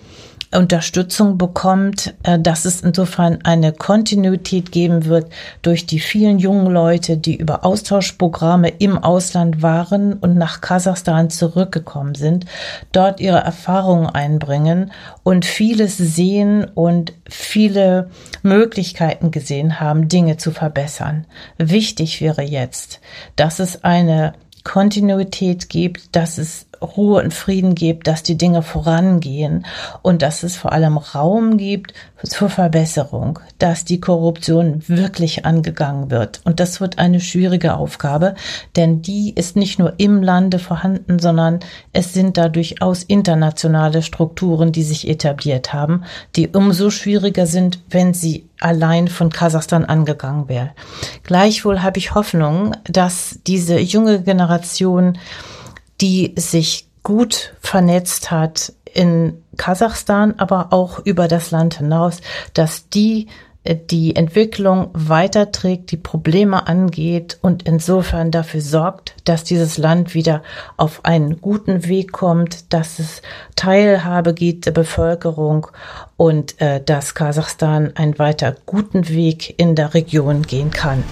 Unterstützung 0.52 1.38
bekommt, 1.38 2.14
äh, 2.24 2.40
dass 2.40 2.66
es 2.66 2.82
insofern 2.82 3.40
eine 3.44 3.74
Kontinuität 3.74 4.72
geben 4.72 5.06
wird 5.06 5.32
durch 5.62 5.86
die 5.86 6.00
vielen 6.00 6.40
jungen 6.40 6.72
Leute, 6.72 7.18
die 7.18 7.36
über 7.36 7.66
Austauschprogramme 7.66 8.70
im 8.80 8.98
Ausland 8.98 9.62
waren 9.62 10.14
und 10.14 10.38
nach 10.38 10.62
Kasachstan 10.62 11.30
zurückgekommen 11.30 12.16
sind, 12.16 12.46
dort 12.92 13.20
ihre 13.20 13.40
Erfahrungen 13.40 14.08
einbringen 14.08 14.92
und 15.24 15.46
vieles 15.46 15.98
sehen 15.98 16.66
und 16.66 17.14
viele 17.30 18.10
Möglichkeiten 18.42 19.32
gesehen 19.32 19.80
haben, 19.80 20.08
Dinge 20.08 20.38
zu 20.38 20.52
verbessern. 20.52 21.26
Wichtig 21.58 22.22
wäre 22.22 22.44
jetzt, 22.44 23.02
dass 23.36 23.60
es 23.60 23.84
eine 23.84 24.34
Kontinuität 24.64 25.70
gibt, 25.70 26.16
dass 26.16 26.38
es 26.38 26.67
Ruhe 26.82 27.22
und 27.24 27.34
Frieden 27.34 27.76
gibt, 27.76 28.08
dass 28.08 28.24
die 28.24 28.38
Dinge 28.38 28.62
vorangehen 28.62 29.66
und 30.02 30.22
dass 30.22 30.44
es 30.44 30.56
vor 30.56 30.72
allem 30.72 30.98
Raum 30.98 31.58
gibt 31.58 31.94
zur 32.24 32.50
Verbesserung, 32.50 33.40
dass 33.60 33.86
die 33.86 34.00
Korruption 34.00 34.84
wirklich 34.88 35.46
angegangen 35.46 36.10
wird. 36.10 36.42
Und 36.44 36.60
das 36.60 36.82
wird 36.82 36.98
eine 36.98 37.20
schwierige 37.20 37.76
Aufgabe, 37.76 38.36
denn 38.76 39.02
die 39.02 39.34
ist 39.34 39.56
nicht 39.56 39.80
nur 39.80 39.94
im 39.98 40.22
Lande 40.22 40.60
vorhanden, 40.60 41.20
sondern 41.20 41.60
es 41.94 42.14
sind 42.14 42.38
da 42.38 42.50
durchaus 42.50 43.04
internationale 43.04 44.02
Strukturen, 44.02 44.72
die 44.72 44.84
sich 44.84 45.08
etabliert 45.08 45.74
haben, 45.74 46.04
die 46.36 46.48
umso 46.48 46.90
schwieriger 46.90 47.46
sind, 47.46 47.84
wenn 47.90 48.14
sie 48.14 48.48
allein 48.60 49.08
von 49.08 49.30
Kasachstan 49.30 49.86
angegangen 49.86 50.50
wäre. 50.50 50.72
Gleichwohl 51.24 51.82
habe 51.82 52.00
ich 52.00 52.16
Hoffnung, 52.16 52.76
dass 52.86 53.40
diese 53.46 53.80
junge 53.80 54.22
Generation 54.22 55.18
die 56.02 56.34
sich 56.38 56.88
gut 57.04 57.54
vernetzt 57.62 58.32
hat 58.32 58.74
in 58.94 59.44
Kasachstan, 59.58 60.36
aber 60.38 60.68
auch 60.72 61.00
über 61.00 61.28
das 61.28 61.52
Land 61.52 61.76
hinaus, 61.76 62.22
dass 62.54 62.90
die 62.90 63.28
äh, 63.68 63.76
die 63.76 64.16
Entwicklung 64.16 64.90
weiterträgt, 64.94 65.92
die 65.92 65.98
Probleme 65.98 66.68
angeht 66.68 67.38
und 67.42 67.64
insofern 67.64 68.32
dafür 68.32 68.62
sorgt, 68.62 69.16
dass 69.26 69.44
dieses 69.44 69.78
Land 69.78 70.14
wieder 70.14 70.42
auf 70.78 71.06
einen 71.06 71.42
guten 71.42 71.88
Weg 71.88 72.12
kommt, 72.12 72.74
dass 72.74 73.00
es 73.00 73.22
Teilhabe 73.56 74.34
gibt 74.34 74.66
der 74.66 74.72
Bevölkerung 74.72 75.68
und 76.16 76.60
äh, 76.62 76.82
dass 76.84 77.14
Kasachstan 77.14 77.92
einen 77.96 78.18
weiter 78.20 78.56
guten 78.66 79.10
Weg 79.10 79.60
in 79.60 79.76
der 79.76 79.94
Region 79.94 80.44
gehen 80.44 80.72
kann. 80.72 81.04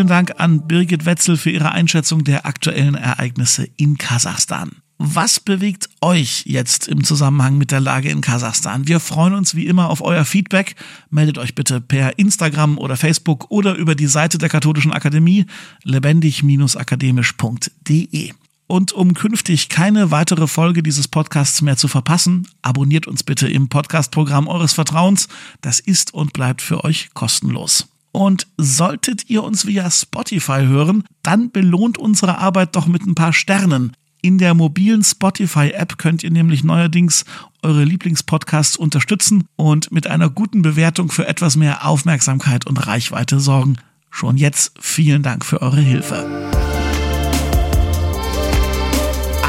Vielen 0.00 0.08
Dank 0.08 0.32
an 0.38 0.66
Birgit 0.66 1.04
Wetzel 1.04 1.36
für 1.36 1.50
ihre 1.50 1.72
Einschätzung 1.72 2.24
der 2.24 2.46
aktuellen 2.46 2.94
Ereignisse 2.94 3.68
in 3.76 3.98
Kasachstan. 3.98 4.70
Was 4.96 5.40
bewegt 5.40 5.90
euch 6.00 6.44
jetzt 6.46 6.88
im 6.88 7.04
Zusammenhang 7.04 7.58
mit 7.58 7.70
der 7.70 7.80
Lage 7.80 8.08
in 8.08 8.22
Kasachstan? 8.22 8.88
Wir 8.88 8.98
freuen 8.98 9.34
uns 9.34 9.54
wie 9.54 9.66
immer 9.66 9.90
auf 9.90 10.00
euer 10.00 10.24
Feedback. 10.24 10.74
Meldet 11.10 11.36
euch 11.36 11.54
bitte 11.54 11.82
per 11.82 12.18
Instagram 12.18 12.78
oder 12.78 12.96
Facebook 12.96 13.50
oder 13.50 13.74
über 13.74 13.94
die 13.94 14.06
Seite 14.06 14.38
der 14.38 14.48
Katholischen 14.48 14.94
Akademie 14.94 15.44
lebendig-akademisch.de. 15.84 18.32
Und 18.68 18.92
um 18.94 19.12
künftig 19.12 19.68
keine 19.68 20.10
weitere 20.10 20.46
Folge 20.46 20.82
dieses 20.82 21.08
Podcasts 21.08 21.60
mehr 21.60 21.76
zu 21.76 21.88
verpassen, 21.88 22.48
abonniert 22.62 23.06
uns 23.06 23.22
bitte 23.22 23.48
im 23.48 23.68
Podcastprogramm 23.68 24.48
eures 24.48 24.72
Vertrauens. 24.72 25.28
Das 25.60 25.78
ist 25.78 26.14
und 26.14 26.32
bleibt 26.32 26.62
für 26.62 26.84
euch 26.84 27.10
kostenlos. 27.12 27.89
Und 28.12 28.46
solltet 28.56 29.30
ihr 29.30 29.44
uns 29.44 29.66
via 29.66 29.90
Spotify 29.90 30.62
hören, 30.66 31.04
dann 31.22 31.50
belohnt 31.50 31.98
unsere 31.98 32.38
Arbeit 32.38 32.74
doch 32.76 32.86
mit 32.86 33.06
ein 33.06 33.14
paar 33.14 33.32
Sternen. 33.32 33.92
In 34.22 34.36
der 34.36 34.54
mobilen 34.54 35.02
Spotify-App 35.02 35.96
könnt 35.96 36.22
ihr 36.22 36.30
nämlich 36.30 36.62
neuerdings 36.62 37.24
eure 37.62 37.84
Lieblingspodcasts 37.84 38.76
unterstützen 38.76 39.44
und 39.56 39.92
mit 39.92 40.06
einer 40.06 40.28
guten 40.28 40.60
Bewertung 40.62 41.10
für 41.10 41.26
etwas 41.26 41.56
mehr 41.56 41.86
Aufmerksamkeit 41.86 42.66
und 42.66 42.86
Reichweite 42.86 43.40
sorgen. 43.40 43.76
Schon 44.10 44.36
jetzt 44.36 44.72
vielen 44.78 45.22
Dank 45.22 45.46
für 45.46 45.62
eure 45.62 45.80
Hilfe. 45.80 46.79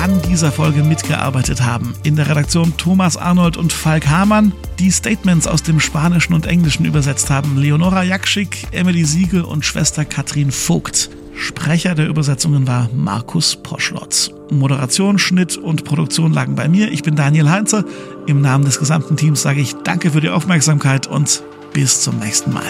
An 0.01 0.19
dieser 0.23 0.51
Folge 0.51 0.83
mitgearbeitet 0.83 1.61
haben. 1.61 1.93
In 2.01 2.15
der 2.15 2.27
Redaktion 2.27 2.75
Thomas 2.75 3.17
Arnold 3.17 3.55
und 3.55 3.71
Falk 3.71 4.07
Hamann, 4.07 4.51
die 4.79 4.91
Statements 4.91 5.45
aus 5.45 5.61
dem 5.61 5.79
Spanischen 5.79 6.33
und 6.33 6.47
Englischen 6.47 6.85
übersetzt 6.85 7.29
haben 7.29 7.55
Leonora 7.55 8.01
Jakschik, 8.01 8.67
Emily 8.71 9.05
Siegel 9.05 9.43
und 9.43 9.63
Schwester 9.63 10.03
Katrin 10.03 10.51
Vogt. 10.51 11.11
Sprecher 11.35 11.93
der 11.93 12.07
Übersetzungen 12.07 12.67
war 12.67 12.89
Markus 12.95 13.55
Poschlotz. 13.55 14.31
Moderation, 14.49 15.19
Schnitt 15.19 15.55
und 15.55 15.85
Produktion 15.85 16.33
lagen 16.33 16.55
bei 16.55 16.67
mir. 16.67 16.91
Ich 16.91 17.03
bin 17.03 17.15
Daniel 17.15 17.49
Heinze. 17.49 17.85
Im 18.25 18.41
Namen 18.41 18.65
des 18.65 18.79
gesamten 18.79 19.17
Teams 19.17 19.43
sage 19.43 19.61
ich 19.61 19.75
danke 19.83 20.09
für 20.09 20.21
die 20.21 20.29
Aufmerksamkeit 20.29 21.05
und 21.05 21.43
bis 21.73 22.01
zum 22.01 22.17
nächsten 22.17 22.51
Mal. 22.51 22.63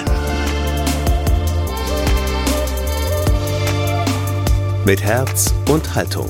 Mit 4.86 5.02
Herz 5.02 5.54
und 5.70 5.96
Haltung. 5.96 6.30